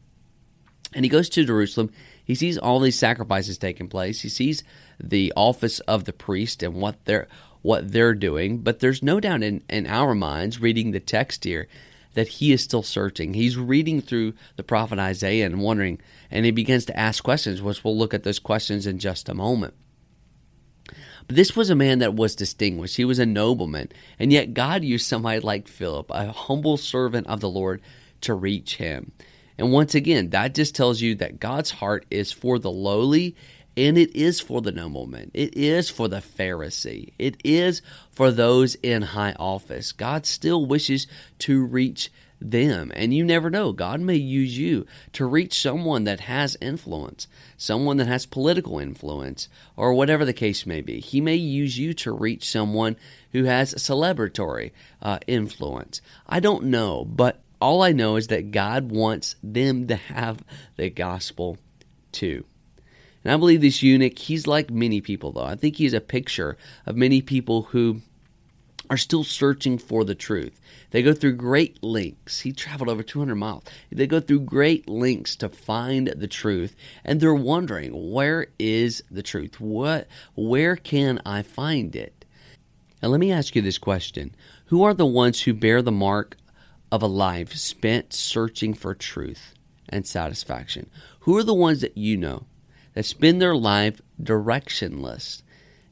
And 0.93 1.03
he 1.03 1.09
goes 1.09 1.31
to 1.31 1.47
Jerusalem. 1.47 1.91
He 2.23 2.35
sees 2.35 2.59
all 2.59 2.81
these 2.81 2.99
sacrifices 2.99 3.57
taking 3.57 3.89
place. 3.89 4.21
He 4.21 4.29
sees 4.29 4.65
the 4.99 5.33
office 5.37 5.81
of 5.81 6.05
the 6.05 6.13
priest 6.13 6.63
and 6.63 6.75
what 6.75 7.05
they're 7.05 7.29
what 7.63 7.91
they're 7.91 8.15
doing. 8.15 8.59
But 8.59 8.79
there's 8.79 9.03
no 9.03 9.19
doubt 9.19 9.43
in, 9.43 9.63
in 9.69 9.87
our 9.87 10.15
minds, 10.15 10.61
reading 10.61 10.93
the 10.93 11.01
text 11.01 11.43
here, 11.43 11.67
that 12.15 12.29
he 12.29 12.53
is 12.53 12.63
still 12.63 12.85
searching. 12.85 13.35
He's 13.35 13.57
reading 13.57 14.01
through 14.01 14.35
the 14.55 14.63
prophet 14.63 15.01
Isaiah 15.01 15.47
and 15.47 15.61
wondering, 15.61 16.01
and 16.31 16.45
he 16.45 16.53
begins 16.53 16.85
to 16.87 16.97
ask 16.97 17.25
questions, 17.25 17.61
which 17.61 17.83
we'll 17.83 17.99
look 17.99 18.15
at 18.15 18.23
those 18.23 18.39
questions 18.39 18.87
in 18.87 19.01
just 19.01 19.29
a 19.29 19.35
moment. 19.35 19.75
But 21.27 21.35
this 21.35 21.57
was 21.57 21.69
a 21.69 21.75
man 21.75 21.99
that 21.99 22.15
was 22.15 22.37
distinguished. 22.37 22.97
He 22.97 23.05
was 23.05 23.19
a 23.19 23.27
nobleman. 23.27 23.91
And 24.19 24.33
yet 24.33 24.55
God 24.55 24.85
used 24.85 25.07
somebody 25.07 25.41
like 25.41 25.67
Philip, 25.67 26.07
a 26.11 26.31
humble 26.31 26.77
servant 26.77 27.27
of 27.27 27.41
the 27.41 27.51
Lord, 27.51 27.83
to 28.23 28.35
reach 28.35 28.77
him. 28.77 29.13
And 29.59 29.73
once 29.73 29.95
again, 29.95 30.31
that 30.31 30.55
just 30.55 30.75
tells 30.75 31.01
you 31.01 31.17
that 31.17 31.41
God's 31.41 31.71
heart 31.73 32.07
is 32.11 32.31
for 32.31 32.59
the 32.59 32.71
lowly 32.71 33.35
and 33.77 33.99
it 33.99 34.15
is 34.17 34.41
for 34.41 34.63
the 34.63 34.73
nobleman. 34.73 35.31
It 35.35 35.57
is 35.57 35.91
for 35.91 36.09
the 36.09 36.17
Pharisee. 36.17 37.13
It 37.19 37.37
is 37.45 37.83
for 38.11 38.31
those 38.31 38.75
in 38.77 39.03
high 39.03 39.35
office. 39.39 39.93
God 39.93 40.25
still 40.25 40.65
wishes 40.65 41.07
to 41.41 41.65
reach 41.65 42.11
them. 42.41 42.93
And 42.95 43.15
you 43.15 43.25
never 43.25 43.51
know. 43.51 43.73
God 43.73 44.01
may 44.01 44.17
use 44.17 44.57
you 44.59 44.87
to 45.13 45.27
reach 45.27 45.61
someone 45.61 46.05
that 46.05 46.21
has 46.21 46.57
influence, 46.61 47.29
someone 47.57 47.97
that 47.99 48.07
has 48.07 48.27
political 48.27 48.79
influence, 48.79 49.49
or 49.77 49.95
whatever 49.95 50.25
the 50.25 50.33
case 50.33 50.67
may 50.67 50.81
be. 50.81 51.01
He 51.01 51.21
may 51.21 51.37
use 51.37 51.79
you 51.79 51.95
to 51.95 52.13
reach 52.13 52.49
someone 52.49 52.97
who 53.33 53.45
has 53.45 53.75
celebratory 53.75 54.73
uh, 55.03 55.19
influence. 55.27 56.01
I 56.27 56.41
don't 56.41 56.65
know, 56.65 57.05
but 57.05 57.43
all 57.61 57.83
I 57.83 57.93
know 57.93 58.17
is 58.17 58.29
that 58.29 58.51
God 58.51 58.91
wants 58.91 59.37
them 59.43 59.87
to 59.87 59.97
have 59.97 60.43
the 60.77 60.91
gospel 60.91 61.59
too. 62.13 62.45
And 63.27 63.33
I 63.33 63.39
believe 63.39 63.61
this 63.61 63.83
eunuch, 63.83 64.21
he's 64.21 64.47
like 64.47 64.71
many 64.71 65.01
people, 65.01 65.33
though. 65.33 65.43
I 65.43 65.57
think 65.57 65.75
he's 65.75 65.95
a 65.95 66.01
picture 66.01 66.57
of 66.87 66.95
many 66.95 67.21
people 67.21 67.63
who 67.63 68.03
are 68.89 68.97
still 68.97 69.25
searching 69.25 69.79
for 69.79 70.05
the 70.05 70.15
truth. 70.15 70.61
They 70.93 71.03
go 71.03 71.13
through 71.13 71.33
great 71.33 71.83
lengths. 71.83 72.39
He 72.39 72.53
traveled 72.53 72.89
over 72.89 73.03
200 73.03 73.35
miles. 73.35 73.65
They 73.91 74.07
go 74.07 74.21
through 74.21 74.43
great 74.43 74.89
lengths 74.89 75.35
to 75.39 75.49
find 75.49 76.07
the 76.07 76.29
truth, 76.29 76.77
and 77.05 77.21
they're 77.21 77.35
wondering, 77.35 78.13
where 78.13 78.47
is 78.61 79.03
the 79.11 79.25
truth? 79.25 79.59
What 79.61 80.07
where 80.37 80.77
can 80.77 81.21
I 81.27 81.43
find 81.43 81.97
it? 81.97 82.25
And 83.03 83.11
let 83.11 83.19
me 83.19 83.33
ask 83.33 83.57
you 83.57 83.61
this 83.61 83.77
question. 83.77 84.37
Who 84.67 84.85
are 84.85 84.95
the 84.95 85.05
ones 85.05 85.43
who 85.43 85.53
bear 85.53 85.83
the 85.83 85.91
mark 85.91 86.37
of 86.93 87.03
a 87.03 87.09
life 87.09 87.57
spent 87.57 88.13
searching 88.13 88.73
for 88.73 88.95
truth 88.95 89.53
and 89.89 90.07
satisfaction? 90.07 90.89
Who 91.23 91.37
are 91.37 91.43
the 91.43 91.55
ones 91.55 91.81
that 91.81 91.99
you 91.99 92.17
know 92.17 92.47
that 92.97 93.05
spend 93.05 93.43
their 93.43 93.55
life 93.55 94.01
directionless 94.21 95.43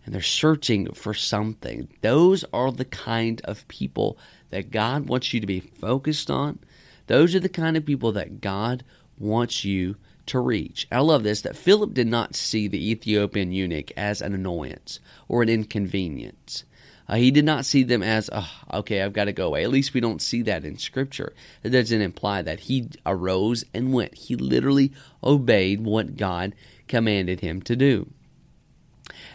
and 0.06 0.14
they're 0.14 0.22
searching 0.22 0.90
for 0.94 1.12
something. 1.12 1.86
Those 2.00 2.46
are 2.50 2.72
the 2.72 2.86
kind 2.86 3.42
of 3.44 3.68
people 3.68 4.16
that 4.48 4.70
God 4.70 5.06
wants 5.06 5.34
you 5.34 5.40
to 5.40 5.46
be 5.46 5.60
focused 5.60 6.30
on. 6.30 6.60
Those 7.06 7.34
are 7.34 7.40
the 7.40 7.50
kind 7.50 7.76
of 7.76 7.84
people 7.84 8.12
that 8.12 8.40
God 8.40 8.84
wants 9.18 9.66
you 9.66 9.96
to 10.26 10.40
reach. 10.40 10.88
I 10.90 11.00
love 11.00 11.24
this 11.24 11.42
that 11.42 11.56
Philip 11.56 11.92
did 11.92 12.06
not 12.06 12.34
see 12.34 12.68
the 12.68 12.90
Ethiopian 12.90 13.52
eunuch 13.52 13.92
as 13.98 14.22
an 14.22 14.32
annoyance 14.32 14.98
or 15.28 15.42
an 15.42 15.50
inconvenience. 15.50 16.64
Uh, 17.06 17.16
he 17.16 17.30
did 17.30 17.44
not 17.44 17.66
see 17.66 17.82
them 17.82 18.02
as, 18.02 18.30
oh, 18.32 18.50
okay, 18.72 19.02
I've 19.02 19.12
got 19.12 19.26
to 19.26 19.32
go 19.34 19.48
away. 19.48 19.62
At 19.62 19.70
least 19.70 19.92
we 19.92 20.00
don't 20.00 20.22
see 20.22 20.40
that 20.42 20.64
in 20.64 20.78
Scripture. 20.78 21.34
It 21.62 21.68
doesn't 21.68 22.00
imply 22.00 22.40
that 22.40 22.60
he 22.60 22.88
arose 23.04 23.62
and 23.74 23.92
went. 23.92 24.14
He 24.14 24.36
literally 24.36 24.90
obeyed 25.22 25.82
what 25.82 26.16
God 26.16 26.54
commanded 26.88 27.40
him 27.40 27.62
to 27.62 27.76
do. 27.76 28.10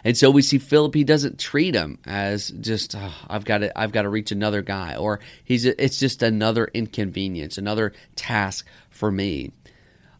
And 0.03 0.17
so 0.17 0.31
we 0.31 0.41
see 0.41 0.57
Philip. 0.57 0.95
He 0.95 1.03
doesn't 1.03 1.39
treat 1.39 1.75
him 1.75 1.99
as 2.05 2.49
just 2.49 2.95
oh, 2.95 3.13
I've 3.27 3.45
got 3.45 3.59
to 3.59 3.79
I've 3.79 3.91
got 3.91 4.03
to 4.03 4.09
reach 4.09 4.31
another 4.31 4.61
guy, 4.61 4.95
or 4.95 5.19
he's 5.43 5.65
it's 5.65 5.99
just 5.99 6.23
another 6.23 6.69
inconvenience, 6.73 7.57
another 7.57 7.93
task 8.15 8.65
for 8.89 9.11
me. 9.11 9.51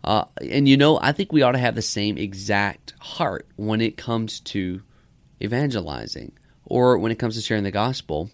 Uh, 0.04 0.26
and 0.50 0.68
you 0.68 0.78
know, 0.78 1.00
I 1.02 1.12
think 1.12 1.32
we 1.32 1.42
ought 1.42 1.54
to 1.54 1.60
have 1.60 1.76
the 1.76 1.82
same 1.82 2.18
exact 2.18 2.94
heart 3.00 3.48
when 3.56 3.82
it 3.82 3.98
comes 3.98 4.40
to 4.42 4.82
evangelizing, 5.42 6.34
or 6.66 6.98
when 6.98 7.12
it 7.12 7.20
comes 7.20 7.36
to 7.36 7.42
sharing 7.42 7.64
the 7.64 7.72
gospel. 7.72 8.30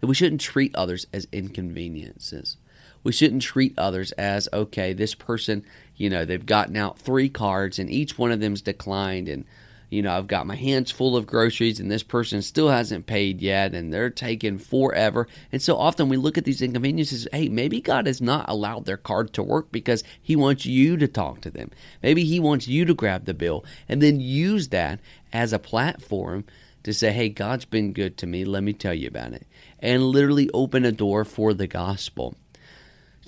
That 0.00 0.06
we 0.06 0.14
shouldn't 0.14 0.40
treat 0.40 0.74
others 0.74 1.06
as 1.12 1.26
inconveniences. 1.30 2.56
We 3.02 3.12
shouldn't 3.12 3.42
treat 3.42 3.78
others 3.78 4.12
as 4.12 4.48
okay. 4.52 4.92
This 4.92 5.14
person, 5.14 5.64
you 5.96 6.10
know, 6.10 6.24
they've 6.24 6.44
gotten 6.44 6.76
out 6.76 6.98
three 6.98 7.28
cards, 7.28 7.78
and 7.78 7.90
each 7.90 8.18
one 8.18 8.32
of 8.32 8.40
them's 8.40 8.62
declined, 8.62 9.28
and 9.28 9.44
you 9.90 10.02
know, 10.02 10.16
I've 10.16 10.28
got 10.28 10.46
my 10.46 10.54
hands 10.54 10.92
full 10.92 11.16
of 11.16 11.26
groceries 11.26 11.80
and 11.80 11.90
this 11.90 12.04
person 12.04 12.42
still 12.42 12.68
hasn't 12.68 13.06
paid 13.06 13.42
yet 13.42 13.74
and 13.74 13.92
they're 13.92 14.08
taking 14.08 14.56
forever. 14.56 15.26
And 15.50 15.60
so 15.60 15.76
often 15.76 16.08
we 16.08 16.16
look 16.16 16.38
at 16.38 16.44
these 16.44 16.62
inconveniences, 16.62 17.26
hey, 17.32 17.48
maybe 17.48 17.80
God 17.80 18.06
has 18.06 18.20
not 18.20 18.48
allowed 18.48 18.86
their 18.86 18.96
card 18.96 19.32
to 19.34 19.42
work 19.42 19.72
because 19.72 20.04
he 20.22 20.36
wants 20.36 20.64
you 20.64 20.96
to 20.96 21.08
talk 21.08 21.40
to 21.40 21.50
them. 21.50 21.72
Maybe 22.02 22.24
he 22.24 22.38
wants 22.38 22.68
you 22.68 22.84
to 22.84 22.94
grab 22.94 23.24
the 23.24 23.34
bill 23.34 23.64
and 23.88 24.00
then 24.00 24.20
use 24.20 24.68
that 24.68 25.00
as 25.32 25.52
a 25.52 25.58
platform 25.58 26.44
to 26.84 26.94
say, 26.94 27.12
hey, 27.12 27.28
God's 27.28 27.64
been 27.64 27.92
good 27.92 28.16
to 28.18 28.26
me. 28.26 28.44
Let 28.44 28.62
me 28.62 28.72
tell 28.72 28.94
you 28.94 29.08
about 29.08 29.32
it. 29.32 29.46
And 29.80 30.04
literally 30.04 30.48
open 30.54 30.84
a 30.84 30.92
door 30.92 31.24
for 31.24 31.52
the 31.52 31.66
gospel. 31.66 32.36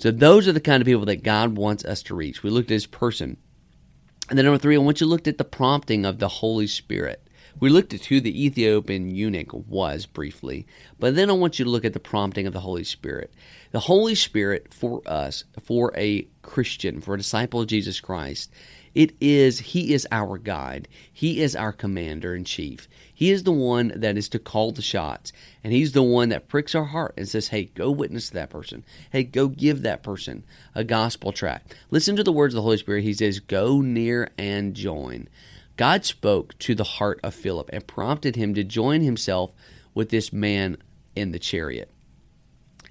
So 0.03 0.11
those 0.11 0.49
are 0.49 0.51
the 0.51 0.59
kind 0.59 0.81
of 0.81 0.85
people 0.85 1.05
that 1.05 1.23
God 1.23 1.55
wants 1.55 1.85
us 1.85 2.03
to 2.03 2.13
reach. 2.13 2.43
We 2.43 2.49
looked 2.49 2.69
at 2.69 2.73
his 2.73 2.85
person. 2.85 3.37
And 4.27 4.37
then 4.37 4.43
number 4.43 4.57
three, 4.57 4.75
I 4.75 4.79
want 4.79 4.99
you 4.99 5.07
to 5.07 5.09
look 5.09 5.29
at 5.29 5.37
the 5.37 5.45
prompting 5.45 6.05
of 6.05 6.19
the 6.19 6.27
Holy 6.27 6.67
Spirit. 6.67 7.25
We 7.57 7.69
looked 7.69 7.93
at 7.93 8.03
who 8.03 8.19
the 8.19 8.45
Ethiopian 8.45 9.15
eunuch 9.15 9.53
was 9.53 10.05
briefly, 10.05 10.67
but 10.99 11.15
then 11.15 11.29
I 11.29 11.33
want 11.33 11.57
you 11.57 11.63
to 11.63 11.71
look 11.71 11.85
at 11.85 11.93
the 11.93 12.01
prompting 12.01 12.45
of 12.45 12.51
the 12.51 12.59
Holy 12.59 12.83
Spirit. 12.83 13.33
The 13.71 13.79
Holy 13.79 14.13
Spirit 14.13 14.73
for 14.73 15.01
us, 15.05 15.45
for 15.63 15.93
a 15.95 16.27
Christian, 16.41 16.99
for 16.99 17.13
a 17.13 17.17
disciple 17.17 17.61
of 17.61 17.67
Jesus 17.67 18.01
Christ, 18.01 18.51
it 18.95 19.13
is 19.19 19.59
He 19.59 19.93
is 19.93 20.07
our 20.11 20.37
guide. 20.37 20.87
He 21.11 21.41
is 21.41 21.55
our 21.55 21.71
commander 21.71 22.35
in 22.35 22.43
chief. 22.43 22.87
He 23.13 23.31
is 23.31 23.43
the 23.43 23.51
one 23.51 23.93
that 23.95 24.17
is 24.17 24.27
to 24.29 24.39
call 24.39 24.71
the 24.71 24.81
shots, 24.81 25.31
and 25.63 25.71
He's 25.71 25.93
the 25.93 26.03
one 26.03 26.29
that 26.29 26.47
pricks 26.47 26.75
our 26.75 26.85
heart 26.85 27.13
and 27.17 27.27
says, 27.27 27.47
"Hey, 27.49 27.71
go 27.75 27.89
witness 27.91 28.27
to 28.27 28.33
that 28.33 28.49
person. 28.49 28.83
Hey, 29.11 29.23
go 29.23 29.47
give 29.47 29.81
that 29.81 30.03
person 30.03 30.43
a 30.75 30.83
gospel 30.83 31.31
tract." 31.31 31.75
Listen 31.91 32.15
to 32.15 32.23
the 32.23 32.31
words 32.31 32.53
of 32.53 32.57
the 32.57 32.63
Holy 32.63 32.77
Spirit. 32.77 33.03
He 33.03 33.13
says, 33.13 33.39
"Go 33.39 33.81
near 33.81 34.31
and 34.37 34.73
join." 34.73 35.27
God 35.75 36.05
spoke 36.05 36.57
to 36.59 36.75
the 36.75 36.83
heart 36.83 37.19
of 37.23 37.33
Philip 37.33 37.69
and 37.73 37.87
prompted 37.87 38.35
him 38.35 38.53
to 38.53 38.63
join 38.63 39.01
himself 39.01 39.53
with 39.95 40.09
this 40.09 40.31
man 40.31 40.77
in 41.15 41.31
the 41.31 41.39
chariot. 41.39 41.89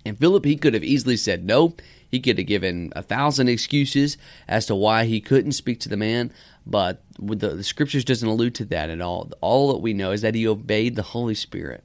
And 0.05 0.19
Philip, 0.19 0.45
he 0.45 0.57
could 0.57 0.75
have 0.75 0.83
easily 0.83 1.17
said 1.17 1.45
no. 1.45 1.77
He 2.13 2.21
could 2.21 2.37
have 2.37 2.47
given 2.47 2.93
a 2.95 3.03
thousand 3.03 3.49
excuses 3.49 4.19
as 4.47 4.67
to 4.67 4.75
why 4.75 5.07
he 5.07 5.23
couldn't 5.23 5.53
speak 5.53 5.81
to 5.81 5.89
the 5.89 5.97
man, 5.97 6.31
but 6.67 7.03
the, 7.19 7.49
the 7.49 7.65
scriptures 7.65 8.05
doesn't 8.05 8.29
allude 8.29 8.55
to 8.57 8.67
that 8.67 8.91
at 8.91 9.01
all. 9.01 9.31
All 9.41 9.73
that 9.73 9.81
we 9.81 9.95
know 9.95 10.13
is 10.13 10.21
that 10.21 10.35
he 10.35 10.47
obeyed 10.47 10.95
the 10.95 11.03
Holy 11.03 11.35
Spirit. 11.35 11.83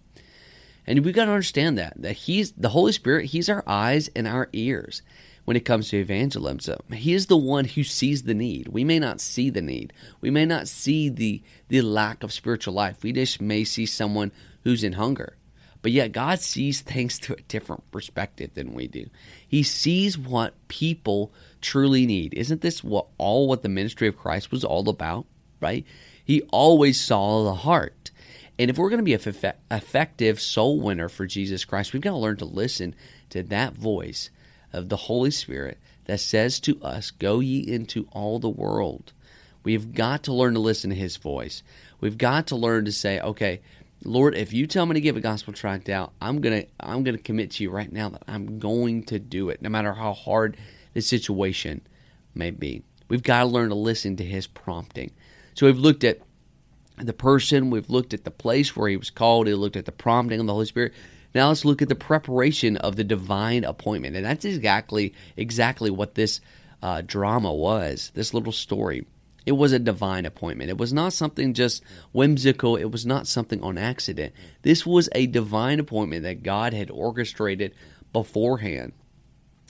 And 0.85 1.05
we've 1.05 1.15
got 1.15 1.25
to 1.25 1.31
understand 1.31 1.77
that 1.77 1.93
that 2.01 2.13
he's 2.13 2.51
the 2.51 2.69
Holy 2.69 2.91
Spirit, 2.91 3.27
he's 3.27 3.47
our 3.47 3.63
eyes 3.65 4.09
and 4.17 4.27
our 4.27 4.49
ears 4.51 5.01
when 5.45 5.55
it 5.55 5.63
comes 5.63 5.89
to 5.89 5.97
evangelism. 5.97 6.81
He 6.91 7.13
is 7.13 7.27
the 7.27 7.37
one 7.37 7.63
who 7.63 7.85
sees 7.85 8.23
the 8.23 8.33
need. 8.33 8.67
We 8.67 8.83
may 8.83 8.99
not 8.99 9.21
see 9.21 9.49
the 9.49 9.61
need. 9.61 9.93
We 10.19 10.29
may 10.29 10.45
not 10.45 10.67
see 10.67 11.07
the 11.07 11.41
the 11.69 11.81
lack 11.81 12.21
of 12.21 12.33
spiritual 12.33 12.73
life. 12.73 13.01
We 13.01 13.13
just 13.13 13.39
may 13.39 13.63
see 13.63 13.85
someone 13.85 14.33
who's 14.65 14.83
in 14.83 14.93
hunger. 14.93 15.37
But 15.87 15.93
yet, 15.93 16.11
God 16.11 16.41
sees 16.41 16.81
things 16.81 17.17
through 17.17 17.37
a 17.37 17.43
different 17.43 17.89
perspective 17.91 18.53
than 18.55 18.73
we 18.73 18.87
do. 18.87 19.05
He 19.47 19.63
sees 19.63 20.17
what 20.17 20.53
people 20.67 21.31
truly 21.61 22.05
need. 22.05 22.33
Isn't 22.33 22.59
this 22.59 22.83
what 22.83 23.05
all 23.17 23.47
what 23.47 23.63
the 23.63 23.69
ministry 23.69 24.09
of 24.09 24.17
Christ 24.17 24.51
was 24.51 24.65
all 24.65 24.89
about? 24.89 25.27
Right? 25.61 25.85
He 26.25 26.41
always 26.51 26.99
saw 26.99 27.45
the 27.45 27.53
heart. 27.53 28.11
And 28.59 28.69
if 28.69 28.77
we're 28.77 28.89
going 28.89 28.99
to 28.99 29.03
be 29.05 29.13
an 29.13 29.53
effective 29.71 30.41
soul 30.41 30.81
winner 30.81 31.07
for 31.07 31.25
Jesus 31.25 31.63
Christ, 31.63 31.93
we've 31.93 32.01
got 32.01 32.11
to 32.11 32.17
learn 32.17 32.35
to 32.35 32.43
listen 32.43 32.93
to 33.29 33.41
that 33.43 33.75
voice 33.75 34.29
of 34.73 34.89
the 34.89 34.97
Holy 34.97 35.31
Spirit 35.31 35.77
that 36.03 36.19
says 36.19 36.59
to 36.59 36.83
us, 36.83 37.11
Go 37.11 37.39
ye 37.39 37.59
into 37.59 38.09
all 38.11 38.39
the 38.39 38.49
world. 38.49 39.13
We've 39.63 39.93
got 39.93 40.23
to 40.23 40.33
learn 40.33 40.55
to 40.55 40.59
listen 40.59 40.89
to 40.89 40.97
his 40.97 41.15
voice. 41.15 41.63
We've 42.01 42.17
got 42.17 42.47
to 42.47 42.57
learn 42.57 42.83
to 42.83 42.91
say, 42.91 43.21
okay, 43.21 43.61
Lord, 44.07 44.35
if 44.35 44.53
you 44.53 44.67
tell 44.67 44.85
me 44.85 44.93
to 44.93 45.01
give 45.01 45.17
a 45.17 45.21
gospel 45.21 45.53
tract 45.53 45.89
out, 45.89 46.13
I'm 46.21 46.39
gonna 46.39 46.63
I'm 46.79 47.03
gonna 47.03 47.17
commit 47.17 47.51
to 47.51 47.63
you 47.63 47.69
right 47.69 47.91
now 47.91 48.07
that 48.09 48.23
I'm 48.27 48.57
going 48.57 49.03
to 49.05 49.19
do 49.19 49.49
it, 49.49 49.61
no 49.61 49.69
matter 49.69 49.93
how 49.93 50.13
hard 50.13 50.55
the 50.93 51.01
situation 51.01 51.81
may 52.33 52.51
be. 52.51 52.83
We've 53.09 53.21
got 53.23 53.41
to 53.41 53.45
learn 53.45 53.69
to 53.69 53.75
listen 53.75 54.15
to 54.17 54.23
his 54.23 54.47
prompting. 54.47 55.11
So 55.55 55.65
we've 55.65 55.77
looked 55.77 56.03
at 56.03 56.21
the 56.97 57.13
person, 57.13 57.69
we've 57.69 57.89
looked 57.89 58.13
at 58.13 58.23
the 58.23 58.31
place 58.31 58.75
where 58.75 58.89
he 58.89 58.97
was 58.97 59.09
called, 59.09 59.47
we 59.47 59.53
looked 59.53 59.75
at 59.75 59.85
the 59.85 59.91
prompting 59.91 60.39
of 60.39 60.47
the 60.47 60.53
Holy 60.53 60.65
Spirit. 60.65 60.93
Now 61.35 61.49
let's 61.49 61.65
look 61.65 61.81
at 61.81 61.89
the 61.89 61.95
preparation 61.95 62.77
of 62.77 62.95
the 62.95 63.03
divine 63.03 63.63
appointment, 63.63 64.15
and 64.15 64.25
that's 64.25 64.45
exactly 64.45 65.13
exactly 65.35 65.89
what 65.91 66.15
this 66.15 66.39
uh, 66.81 67.01
drama 67.05 67.53
was. 67.53 68.11
This 68.15 68.33
little 68.33 68.53
story. 68.53 69.05
It 69.47 69.55
was 69.55 69.71
a 69.71 69.79
divine 69.79 70.25
appointment. 70.25 70.69
It 70.69 70.77
was 70.77 70.91
not 70.91 71.13
something 71.13 71.53
just 71.53 71.81
whimsical. 72.11 72.75
It 72.75 72.91
was 72.91 73.05
not 73.05 73.27
something 73.27 73.63
on 73.63 73.77
accident. 73.77 74.33
This 74.63 74.85
was 74.85 75.07
a 75.15 75.25
divine 75.25 75.79
appointment 75.79 76.23
that 76.23 76.43
God 76.43 76.73
had 76.73 76.91
orchestrated 76.91 77.73
beforehand. 78.11 78.91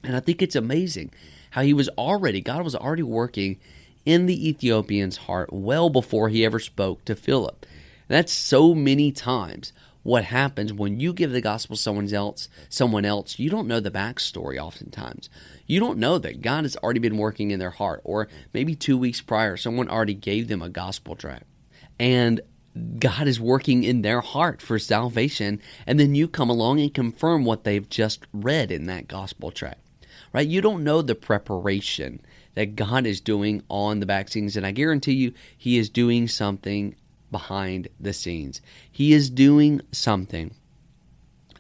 And 0.03 0.15
I 0.15 0.19
think 0.19 0.41
it's 0.41 0.55
amazing 0.55 1.11
how 1.51 1.61
he 1.61 1.75
was 1.75 1.89
already, 1.89 2.41
God 2.41 2.63
was 2.63 2.75
already 2.75 3.03
working 3.03 3.59
in 4.03 4.25
the 4.25 4.49
Ethiopian's 4.49 5.17
heart 5.17 5.53
well 5.53 5.91
before 5.91 6.29
he 6.29 6.43
ever 6.43 6.59
spoke 6.59 7.05
to 7.05 7.15
Philip. 7.15 7.63
That's 8.07 8.33
so 8.33 8.73
many 8.73 9.11
times 9.11 9.73
what 10.07 10.23
happens 10.23 10.71
when 10.71 11.01
you 11.01 11.11
give 11.11 11.33
the 11.33 11.41
gospel 11.41 11.75
to 11.75 11.81
someone 11.81 12.13
else 12.13 12.47
someone 12.69 13.03
else 13.03 13.39
you 13.39 13.49
don't 13.49 13.67
know 13.67 13.81
the 13.81 13.91
backstory 13.91 14.57
oftentimes. 14.57 15.29
You 15.65 15.81
don't 15.81 15.99
know 15.99 16.17
that 16.17 16.41
god 16.41 16.63
has 16.63 16.77
already 16.77 17.01
been 17.01 17.17
working 17.17 17.51
in 17.51 17.59
their 17.59 17.71
heart 17.71 17.99
or 18.05 18.29
maybe 18.53 18.73
two 18.73 18.97
weeks 18.97 19.19
prior 19.19 19.57
someone 19.57 19.89
already 19.89 20.13
gave 20.13 20.47
them 20.47 20.61
a 20.61 20.69
gospel 20.69 21.17
tract. 21.17 21.43
And 21.99 22.39
god 22.99 23.27
is 23.27 23.41
working 23.41 23.83
in 23.83 24.01
their 24.01 24.21
heart 24.21 24.61
for 24.61 24.79
salvation 24.79 25.59
and 25.85 25.99
then 25.99 26.15
you 26.15 26.29
come 26.29 26.49
along 26.49 26.79
and 26.79 26.93
confirm 26.93 27.43
what 27.43 27.65
they've 27.65 27.89
just 27.89 28.27
read 28.31 28.71
in 28.71 28.85
that 28.85 29.09
gospel 29.09 29.51
tract. 29.51 29.81
Right? 30.31 30.47
You 30.47 30.61
don't 30.61 30.85
know 30.85 31.01
the 31.01 31.15
preparation 31.15 32.21
that 32.55 32.77
god 32.77 33.05
is 33.05 33.19
doing 33.19 33.61
on 33.69 33.99
the 33.99 34.05
back 34.05 34.29
scenes 34.29 34.55
and 34.55 34.65
i 34.65 34.71
guarantee 34.71 35.11
you 35.11 35.33
he 35.57 35.77
is 35.77 35.89
doing 35.89 36.29
something 36.29 36.95
behind 37.31 37.87
the 37.99 38.13
scenes. 38.13 38.61
He 38.91 39.13
is 39.13 39.29
doing 39.29 39.81
something 39.91 40.53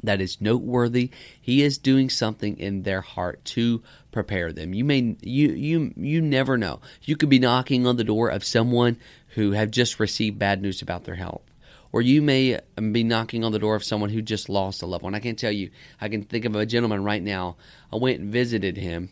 that 0.03 0.21
is 0.21 0.41
noteworthy. 0.41 1.09
He 1.39 1.63
is 1.63 1.77
doing 1.77 2.09
something 2.09 2.57
in 2.57 2.83
their 2.83 3.01
heart 3.01 3.43
to 3.45 3.81
prepare 4.11 4.51
them. 4.51 4.73
You 4.73 4.85
may 4.85 5.15
you 5.21 5.49
you 5.49 5.93
you 5.95 6.21
never 6.21 6.57
know. 6.57 6.81
You 7.03 7.15
could 7.15 7.29
be 7.29 7.39
knocking 7.39 7.87
on 7.87 7.97
the 7.97 8.03
door 8.03 8.29
of 8.29 8.43
someone 8.43 8.97
who 9.29 9.51
have 9.51 9.71
just 9.71 9.99
received 9.99 10.39
bad 10.39 10.61
news 10.61 10.81
about 10.81 11.03
their 11.03 11.15
health. 11.15 11.43
Or 11.91 12.01
you 12.01 12.21
may 12.21 12.59
um, 12.77 12.91
be 12.91 13.03
knocking 13.03 13.43
on 13.43 13.53
the 13.53 13.59
door 13.59 13.75
of 13.75 13.83
someone 13.83 14.09
who 14.09 14.21
just 14.21 14.49
lost 14.49 14.81
a 14.81 14.85
loved 14.85 15.03
one. 15.03 15.15
I 15.15 15.19
can 15.19 15.35
tell 15.35 15.51
you, 15.51 15.71
I 16.01 16.09
can 16.09 16.23
think 16.23 16.45
of 16.45 16.55
a 16.55 16.65
gentleman 16.65 17.03
right 17.03 17.23
now. 17.23 17.55
I 17.91 17.95
went 17.95 18.19
and 18.19 18.31
visited 18.31 18.77
him, 18.77 19.09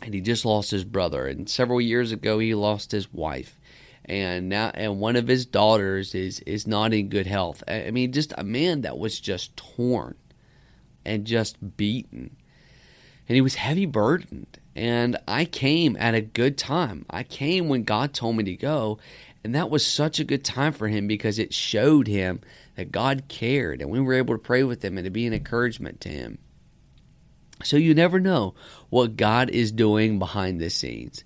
and 0.00 0.14
he 0.14 0.20
just 0.20 0.44
lost 0.44 0.70
his 0.70 0.84
brother. 0.84 1.26
And 1.26 1.50
several 1.50 1.80
years 1.80 2.12
ago, 2.12 2.38
he 2.38 2.54
lost 2.54 2.92
his 2.92 3.12
wife 3.12 3.58
and 4.04 4.48
now 4.48 4.70
and 4.74 4.98
one 4.98 5.16
of 5.16 5.28
his 5.28 5.46
daughters 5.46 6.14
is 6.14 6.40
is 6.40 6.66
not 6.66 6.92
in 6.92 7.08
good 7.08 7.26
health. 7.26 7.62
I 7.68 7.90
mean, 7.90 8.12
just 8.12 8.32
a 8.36 8.44
man 8.44 8.82
that 8.82 8.98
was 8.98 9.20
just 9.20 9.56
torn 9.56 10.16
and 11.04 11.24
just 11.24 11.76
beaten, 11.76 12.36
and 13.28 13.34
he 13.34 13.40
was 13.40 13.54
heavy 13.54 13.86
burdened. 13.86 14.58
And 14.74 15.18
I 15.28 15.44
came 15.44 15.96
at 15.98 16.14
a 16.14 16.22
good 16.22 16.56
time. 16.56 17.04
I 17.10 17.24
came 17.24 17.68
when 17.68 17.84
God 17.84 18.14
told 18.14 18.36
me 18.36 18.44
to 18.44 18.56
go, 18.56 18.98
and 19.44 19.54
that 19.54 19.68
was 19.68 19.84
such 19.84 20.18
a 20.18 20.24
good 20.24 20.44
time 20.44 20.72
for 20.72 20.88
him 20.88 21.06
because 21.06 21.38
it 21.38 21.52
showed 21.52 22.06
him 22.06 22.40
that 22.76 22.90
God 22.90 23.24
cared, 23.28 23.82
and 23.82 23.90
we 23.90 24.00
were 24.00 24.14
able 24.14 24.34
to 24.34 24.42
pray 24.42 24.62
with 24.62 24.82
him 24.82 24.96
and 24.96 25.04
to 25.04 25.10
be 25.10 25.26
an 25.26 25.34
encouragement 25.34 26.00
to 26.02 26.08
him. 26.08 26.38
So 27.62 27.76
you 27.76 27.94
never 27.94 28.18
know 28.18 28.54
what 28.90 29.16
God 29.16 29.50
is 29.50 29.72
doing 29.72 30.18
behind 30.18 30.60
the 30.60 30.70
scenes. 30.70 31.22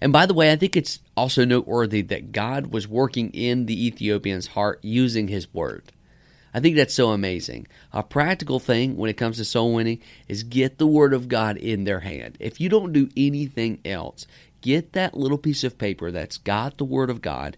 And 0.00 0.12
by 0.12 0.26
the 0.26 0.34
way, 0.34 0.50
I 0.50 0.56
think 0.56 0.76
it's 0.76 1.00
also 1.16 1.44
noteworthy 1.44 2.00
that 2.02 2.32
God 2.32 2.68
was 2.68 2.88
working 2.88 3.30
in 3.30 3.66
the 3.66 3.86
Ethiopian's 3.86 4.48
heart 4.48 4.80
using 4.82 5.28
his 5.28 5.52
word. 5.52 5.92
I 6.52 6.60
think 6.60 6.74
that's 6.74 6.94
so 6.94 7.10
amazing. 7.10 7.68
A 7.92 8.02
practical 8.02 8.58
thing 8.58 8.96
when 8.96 9.10
it 9.10 9.16
comes 9.16 9.36
to 9.36 9.44
soul 9.44 9.74
winning 9.74 10.00
is 10.26 10.42
get 10.42 10.78
the 10.78 10.86
word 10.86 11.12
of 11.12 11.28
God 11.28 11.56
in 11.56 11.84
their 11.84 12.00
hand. 12.00 12.36
If 12.40 12.60
you 12.60 12.68
don't 12.68 12.92
do 12.92 13.08
anything 13.16 13.78
else, 13.84 14.26
get 14.60 14.94
that 14.94 15.16
little 15.16 15.38
piece 15.38 15.62
of 15.62 15.78
paper 15.78 16.10
that's 16.10 16.38
got 16.38 16.78
the 16.78 16.84
word 16.84 17.10
of 17.10 17.22
God, 17.22 17.56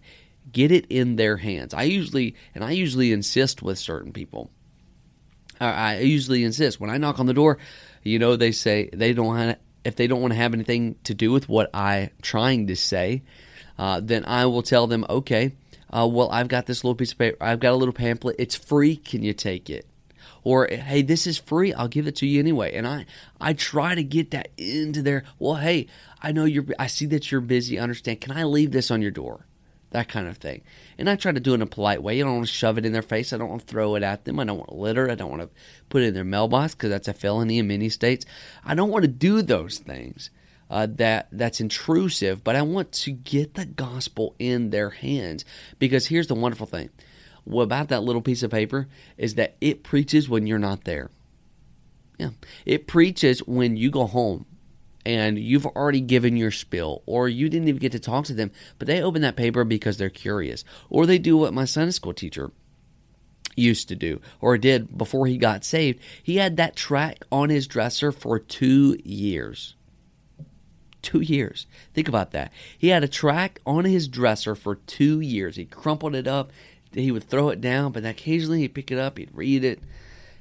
get 0.51 0.71
it 0.71 0.85
in 0.89 1.15
their 1.15 1.37
hands. 1.37 1.73
I 1.73 1.83
usually 1.83 2.35
and 2.53 2.63
I 2.63 2.71
usually 2.71 3.11
insist 3.11 3.63
with 3.63 3.79
certain 3.79 4.11
people. 4.11 4.51
I 5.59 5.99
usually 5.99 6.43
insist 6.43 6.79
when 6.79 6.89
I 6.89 6.97
knock 6.97 7.19
on 7.19 7.25
the 7.25 7.33
door, 7.33 7.57
you 8.03 8.19
know, 8.19 8.35
they 8.35 8.51
say 8.51 8.89
they 8.91 9.13
don't 9.13 9.57
if 9.83 9.95
they 9.95 10.07
don't 10.07 10.21
want 10.21 10.33
to 10.33 10.37
have 10.37 10.53
anything 10.53 10.95
to 11.03 11.13
do 11.13 11.31
with 11.31 11.49
what 11.49 11.69
I'm 11.73 12.09
trying 12.21 12.67
to 12.67 12.75
say, 12.75 13.23
uh, 13.77 14.01
then 14.03 14.25
I 14.25 14.45
will 14.45 14.63
tell 14.63 14.87
them, 14.87 15.05
okay, 15.09 15.53
uh, 15.89 16.07
well, 16.07 16.29
I've 16.31 16.47
got 16.47 16.65
this 16.65 16.83
little 16.83 16.95
piece 16.95 17.11
of 17.11 17.17
paper, 17.17 17.37
I've 17.41 17.59
got 17.59 17.73
a 17.73 17.75
little 17.75 17.93
pamphlet, 17.93 18.35
it's 18.39 18.55
free, 18.55 18.95
can 18.95 19.23
you 19.23 19.33
take 19.33 19.69
it? 19.69 19.85
Or 20.43 20.67
hey, 20.67 21.01
this 21.01 21.25
is 21.25 21.37
free, 21.37 21.73
I'll 21.73 21.87
give 21.87 22.07
it 22.07 22.17
to 22.17 22.27
you 22.27 22.39
anyway. 22.39 22.73
And 22.73 22.85
I, 22.85 23.05
I 23.39 23.53
try 23.53 23.95
to 23.95 24.03
get 24.03 24.31
that 24.31 24.49
into 24.57 25.01
there. 25.01 25.23
Well, 25.39 25.55
hey, 25.55 25.87
I 26.21 26.31
know 26.31 26.45
you're, 26.45 26.65
I 26.77 26.87
see 26.87 27.05
that 27.07 27.31
you're 27.31 27.41
busy. 27.41 27.79
Understand? 27.79 28.21
Can 28.21 28.31
I 28.35 28.43
leave 28.43 28.71
this 28.71 28.91
on 28.91 29.01
your 29.01 29.11
door? 29.11 29.45
That 29.93 30.09
kind 30.09 30.27
of 30.27 30.37
thing. 30.37 30.61
And 30.97 31.09
I 31.09 31.15
try 31.15 31.31
to 31.31 31.39
do 31.39 31.51
it 31.51 31.55
in 31.55 31.61
a 31.61 31.67
polite 31.67 32.03
way. 32.03 32.19
I 32.19 32.23
don't 32.23 32.35
want 32.35 32.47
to 32.47 32.53
shove 32.53 32.77
it 32.77 32.85
in 32.85 32.93
their 32.93 33.01
face. 33.01 33.31
I 33.31 33.37
don't 33.37 33.49
want 33.49 33.61
to 33.61 33.67
throw 33.67 33.95
it 33.95 34.03
at 34.03 34.25
them. 34.25 34.39
I 34.39 34.43
don't 34.43 34.57
want 34.57 34.69
to 34.69 34.75
litter. 34.75 35.09
I 35.09 35.15
don't 35.15 35.29
want 35.29 35.43
to 35.43 35.49
put 35.89 36.01
it 36.01 36.07
in 36.07 36.13
their 36.13 36.23
mailbox 36.23 36.75
because 36.75 36.89
that's 36.89 37.07
a 37.07 37.13
felony 37.13 37.59
in 37.59 37.67
many 37.67 37.89
states. 37.89 38.25
I 38.65 38.75
don't 38.75 38.89
want 38.89 39.03
to 39.03 39.07
do 39.07 39.41
those 39.41 39.79
things. 39.79 40.29
Uh, 40.69 40.87
that 40.89 41.27
that's 41.31 41.59
intrusive, 41.59 42.43
but 42.43 42.55
I 42.55 42.63
want 42.63 42.91
to 42.93 43.11
get 43.11 43.53
the 43.53 43.65
gospel 43.65 44.33
in 44.39 44.71
their 44.71 44.89
hands 44.89 45.45
because 45.77 46.07
here's 46.07 46.27
the 46.27 46.33
wonderful 46.33 46.65
thing 46.65 46.89
about 47.45 47.89
that 47.89 48.01
little 48.01 48.23
piece 48.23 48.41
of 48.41 48.49
paper 48.49 48.87
is 49.15 49.35
that 49.35 49.55
it 49.61 49.83
preaches 49.83 50.27
when 50.27 50.47
you're 50.47 50.57
not 50.57 50.85
there. 50.85 51.11
Yeah, 52.17 52.29
it 52.65 52.87
preaches 52.87 53.39
when 53.41 53.77
you 53.77 53.91
go 53.91 54.07
home 54.07 54.45
and 55.05 55.37
you've 55.37 55.65
already 55.65 56.01
given 56.01 56.37
your 56.37 56.51
spill, 56.51 57.03
or 57.05 57.27
you 57.27 57.49
didn't 57.49 57.67
even 57.67 57.79
get 57.79 57.91
to 57.91 57.99
talk 57.99 58.25
to 58.25 58.33
them, 58.33 58.51
but 58.79 58.87
they 58.87 59.01
open 59.01 59.21
that 59.21 59.35
paper 59.35 59.63
because 59.63 59.97
they're 59.97 60.09
curious, 60.09 60.63
or 60.89 61.05
they 61.05 61.17
do 61.17 61.37
what 61.37 61.53
my 61.53 61.65
Sunday 61.65 61.91
school 61.91 62.13
teacher 62.13 62.51
used 63.55 63.87
to 63.89 63.95
do, 63.95 64.19
or 64.41 64.57
did 64.57 64.97
before 64.97 65.27
he 65.27 65.37
got 65.37 65.63
saved. 65.63 65.99
He 66.21 66.37
had 66.37 66.57
that 66.57 66.75
track 66.75 67.25
on 67.31 67.49
his 67.49 67.67
dresser 67.67 68.11
for 68.11 68.39
two 68.39 68.97
years. 69.03 69.75
Two 71.01 71.21
years. 71.21 71.67
Think 71.93 72.07
about 72.07 72.31
that. 72.31 72.51
He 72.77 72.87
had 72.87 73.03
a 73.03 73.09
track 73.09 73.59
on 73.65 73.85
his 73.85 74.07
dresser 74.07 74.55
for 74.55 74.75
two 74.75 75.19
years. 75.19 75.57
He 75.57 75.65
crumpled 75.65 76.15
it 76.15 76.27
up. 76.27 76.51
He 76.93 77.11
would 77.11 77.23
throw 77.23 77.49
it 77.49 77.59
down, 77.59 77.91
but 77.91 78.05
occasionally 78.05 78.61
he'd 78.61 78.75
pick 78.75 78.91
it 78.91 78.99
up, 78.99 79.17
he'd 79.17 79.31
read 79.33 79.63
it, 79.63 79.79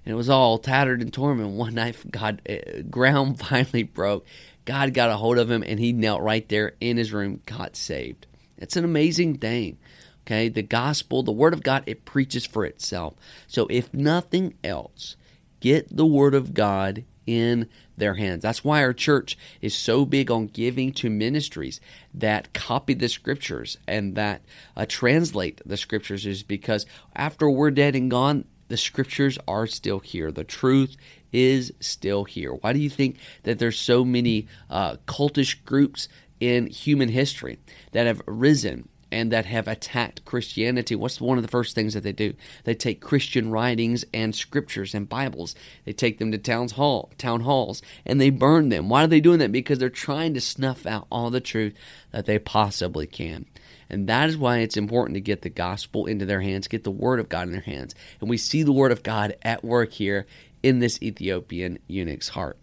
and 0.04 0.12
it 0.12 0.16
was 0.16 0.28
all 0.28 0.58
tattered 0.58 1.00
and 1.00 1.12
torn. 1.12 1.40
And 1.40 1.56
one 1.56 1.74
night, 1.74 1.96
God, 2.10 2.42
uh, 2.48 2.82
ground 2.90 3.38
finally 3.46 3.82
broke, 3.82 4.26
God 4.64 4.94
got 4.94 5.10
a 5.10 5.16
hold 5.16 5.38
of 5.38 5.50
him 5.50 5.62
and 5.62 5.78
he 5.78 5.92
knelt 5.92 6.22
right 6.22 6.48
there 6.48 6.74
in 6.80 6.96
his 6.96 7.12
room, 7.12 7.40
got 7.46 7.76
saved. 7.76 8.26
It's 8.58 8.76
an 8.76 8.84
amazing 8.84 9.38
thing. 9.38 9.78
Okay, 10.24 10.48
the 10.48 10.62
gospel, 10.62 11.22
the 11.22 11.32
word 11.32 11.52
of 11.52 11.64
God, 11.64 11.82
it 11.86 12.04
preaches 12.04 12.46
for 12.46 12.64
itself. 12.64 13.14
So 13.48 13.66
if 13.70 13.92
nothing 13.92 14.54
else, 14.62 15.16
get 15.58 15.96
the 15.96 16.06
word 16.06 16.34
of 16.34 16.54
God 16.54 17.04
in 17.26 17.68
their 17.96 18.14
hands. 18.14 18.42
That's 18.42 18.64
why 18.64 18.82
our 18.82 18.92
church 18.92 19.36
is 19.60 19.74
so 19.74 20.04
big 20.04 20.30
on 20.30 20.46
giving 20.46 20.92
to 20.94 21.10
ministries 21.10 21.80
that 22.14 22.52
copy 22.52 22.94
the 22.94 23.08
scriptures 23.08 23.78
and 23.86 24.14
that 24.14 24.42
uh, 24.76 24.86
translate 24.88 25.60
the 25.66 25.76
scriptures, 25.76 26.24
is 26.24 26.42
because 26.42 26.86
after 27.14 27.50
we're 27.50 27.70
dead 27.70 27.94
and 27.96 28.10
gone, 28.10 28.44
the 28.68 28.76
scriptures 28.76 29.38
are 29.46 29.66
still 29.66 29.98
here. 29.98 30.32
The 30.32 30.44
truth 30.44 30.96
is 31.32 31.72
still 31.80 32.24
here? 32.24 32.52
Why 32.52 32.72
do 32.72 32.78
you 32.78 32.90
think 32.90 33.16
that 33.44 33.58
there's 33.58 33.78
so 33.78 34.04
many 34.04 34.46
uh, 34.70 34.96
cultish 35.06 35.64
groups 35.64 36.08
in 36.40 36.66
human 36.66 37.08
history 37.08 37.58
that 37.92 38.06
have 38.06 38.20
risen 38.26 38.88
and 39.12 39.30
that 39.30 39.44
have 39.44 39.68
attacked 39.68 40.24
Christianity, 40.24 40.96
what's 40.96 41.20
one 41.20 41.36
of 41.36 41.42
the 41.42 41.50
first 41.50 41.74
things 41.74 41.92
that 41.92 42.02
they 42.02 42.12
do? 42.12 42.32
They 42.64 42.74
take 42.74 43.02
Christian 43.02 43.50
writings 43.50 44.06
and 44.14 44.34
scriptures 44.34 44.94
and 44.94 45.08
Bibles. 45.08 45.54
They 45.84 45.92
take 45.92 46.18
them 46.18 46.32
to 46.32 46.38
towns 46.38 46.72
hall, 46.72 47.10
town 47.18 47.42
halls 47.42 47.82
and 48.06 48.18
they 48.18 48.30
burn 48.30 48.70
them. 48.70 48.88
Why 48.88 49.04
are 49.04 49.08
they 49.08 49.20
doing 49.20 49.38
that? 49.40 49.52
Because 49.52 49.78
they're 49.78 49.90
trying 49.90 50.32
to 50.34 50.40
snuff 50.40 50.86
out 50.86 51.06
all 51.12 51.28
the 51.28 51.42
truth 51.42 51.74
that 52.10 52.24
they 52.24 52.38
possibly 52.38 53.06
can. 53.06 53.44
And 53.90 54.08
that 54.08 54.30
is 54.30 54.38
why 54.38 54.58
it's 54.58 54.78
important 54.78 55.14
to 55.16 55.20
get 55.20 55.42
the 55.42 55.50
gospel 55.50 56.06
into 56.06 56.24
their 56.24 56.40
hands, 56.40 56.66
get 56.66 56.82
the 56.82 56.90
word 56.90 57.20
of 57.20 57.28
God 57.28 57.42
in 57.42 57.52
their 57.52 57.60
hands. 57.60 57.94
And 58.20 58.30
we 58.30 58.38
see 58.38 58.62
the 58.62 58.72
word 58.72 58.90
of 58.90 59.02
God 59.02 59.36
at 59.42 59.62
work 59.62 59.92
here 59.92 60.26
in 60.62 60.78
this 60.78 61.00
Ethiopian 61.02 61.78
eunuch's 61.86 62.28
heart. 62.28 62.58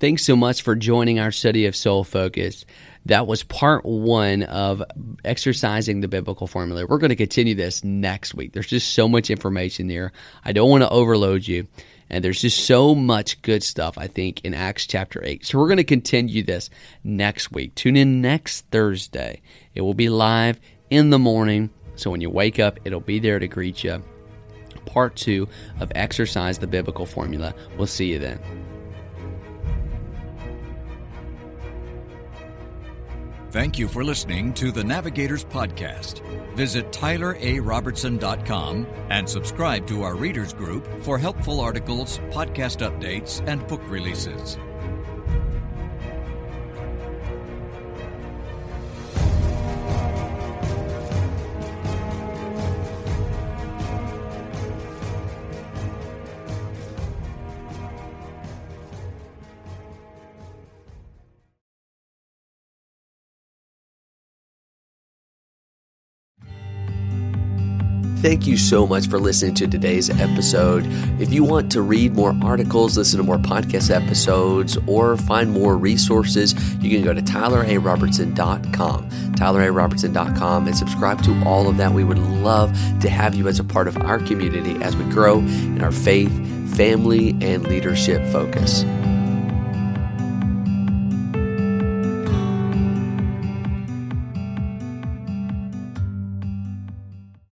Thanks 0.00 0.24
so 0.24 0.36
much 0.36 0.62
for 0.62 0.76
joining 0.76 1.18
our 1.18 1.32
study 1.32 1.66
of 1.66 1.74
soul 1.74 2.04
focus. 2.04 2.64
That 3.06 3.26
was 3.26 3.42
part 3.42 3.84
one 3.84 4.44
of 4.44 4.82
exercising 5.24 6.00
the 6.00 6.08
biblical 6.08 6.46
formula. 6.46 6.86
We're 6.86 6.98
going 6.98 7.10
to 7.10 7.16
continue 7.16 7.56
this 7.56 7.82
next 7.82 8.32
week. 8.32 8.52
There's 8.52 8.68
just 8.68 8.92
so 8.92 9.08
much 9.08 9.28
information 9.28 9.88
there. 9.88 10.12
I 10.44 10.52
don't 10.52 10.70
want 10.70 10.84
to 10.84 10.90
overload 10.90 11.48
you. 11.48 11.66
And 12.10 12.24
there's 12.24 12.40
just 12.40 12.64
so 12.64 12.94
much 12.94 13.42
good 13.42 13.62
stuff, 13.62 13.98
I 13.98 14.06
think, 14.06 14.44
in 14.44 14.54
Acts 14.54 14.86
chapter 14.86 15.22
8. 15.24 15.44
So 15.44 15.58
we're 15.58 15.66
going 15.66 15.78
to 15.78 15.84
continue 15.84 16.42
this 16.42 16.70
next 17.02 17.50
week. 17.50 17.74
Tune 17.74 17.96
in 17.96 18.20
next 18.22 18.66
Thursday. 18.70 19.42
It 19.74 19.80
will 19.80 19.94
be 19.94 20.08
live 20.08 20.60
in 20.90 21.10
the 21.10 21.18
morning. 21.18 21.70
So 21.96 22.10
when 22.10 22.20
you 22.20 22.30
wake 22.30 22.60
up, 22.60 22.78
it'll 22.84 23.00
be 23.00 23.18
there 23.18 23.38
to 23.38 23.48
greet 23.48 23.82
you 23.82 24.02
part 24.86 25.16
two 25.16 25.48
of 25.80 25.92
Exercise 25.94 26.58
the 26.58 26.66
Biblical 26.66 27.06
Formula. 27.06 27.54
We'll 27.76 27.86
see 27.86 28.12
you 28.12 28.18
then. 28.18 28.40
Thank 33.50 33.78
you 33.78 33.88
for 33.88 34.04
listening 34.04 34.52
to 34.54 34.70
the 34.70 34.84
Navigators 34.84 35.42
Podcast. 35.42 36.20
Visit 36.54 36.92
tylerarobertson.com 36.92 38.86
and 39.08 39.28
subscribe 39.28 39.86
to 39.86 40.02
our 40.02 40.16
readers 40.16 40.52
group 40.52 40.86
for 41.02 41.18
helpful 41.18 41.60
articles, 41.60 42.18
podcast 42.30 42.86
updates, 42.86 43.42
and 43.48 43.66
book 43.66 43.80
releases. 43.86 44.58
Thank 68.20 68.48
you 68.48 68.56
so 68.56 68.84
much 68.84 69.06
for 69.08 69.20
listening 69.20 69.54
to 69.54 69.68
today's 69.68 70.10
episode. 70.10 70.84
If 71.20 71.32
you 71.32 71.44
want 71.44 71.70
to 71.72 71.82
read 71.82 72.14
more 72.14 72.36
articles, 72.42 72.98
listen 72.98 73.18
to 73.18 73.22
more 73.22 73.38
podcast 73.38 73.94
episodes, 73.94 74.76
or 74.88 75.16
find 75.16 75.52
more 75.52 75.78
resources, 75.78 76.52
you 76.82 76.90
can 76.90 77.04
go 77.04 77.14
to 77.14 77.22
tylerarobertson.com, 77.22 79.10
tylerarobertson.com, 79.10 80.66
and 80.66 80.76
subscribe 80.76 81.22
to 81.22 81.44
all 81.44 81.68
of 81.68 81.76
that. 81.76 81.92
We 81.92 82.02
would 82.02 82.18
love 82.18 82.72
to 83.00 83.08
have 83.08 83.36
you 83.36 83.46
as 83.46 83.60
a 83.60 83.64
part 83.64 83.86
of 83.86 83.96
our 83.98 84.18
community 84.18 84.82
as 84.82 84.96
we 84.96 85.04
grow 85.04 85.38
in 85.38 85.80
our 85.80 85.92
faith, 85.92 86.32
family, 86.76 87.36
and 87.40 87.68
leadership 87.68 88.20
focus. 88.32 88.84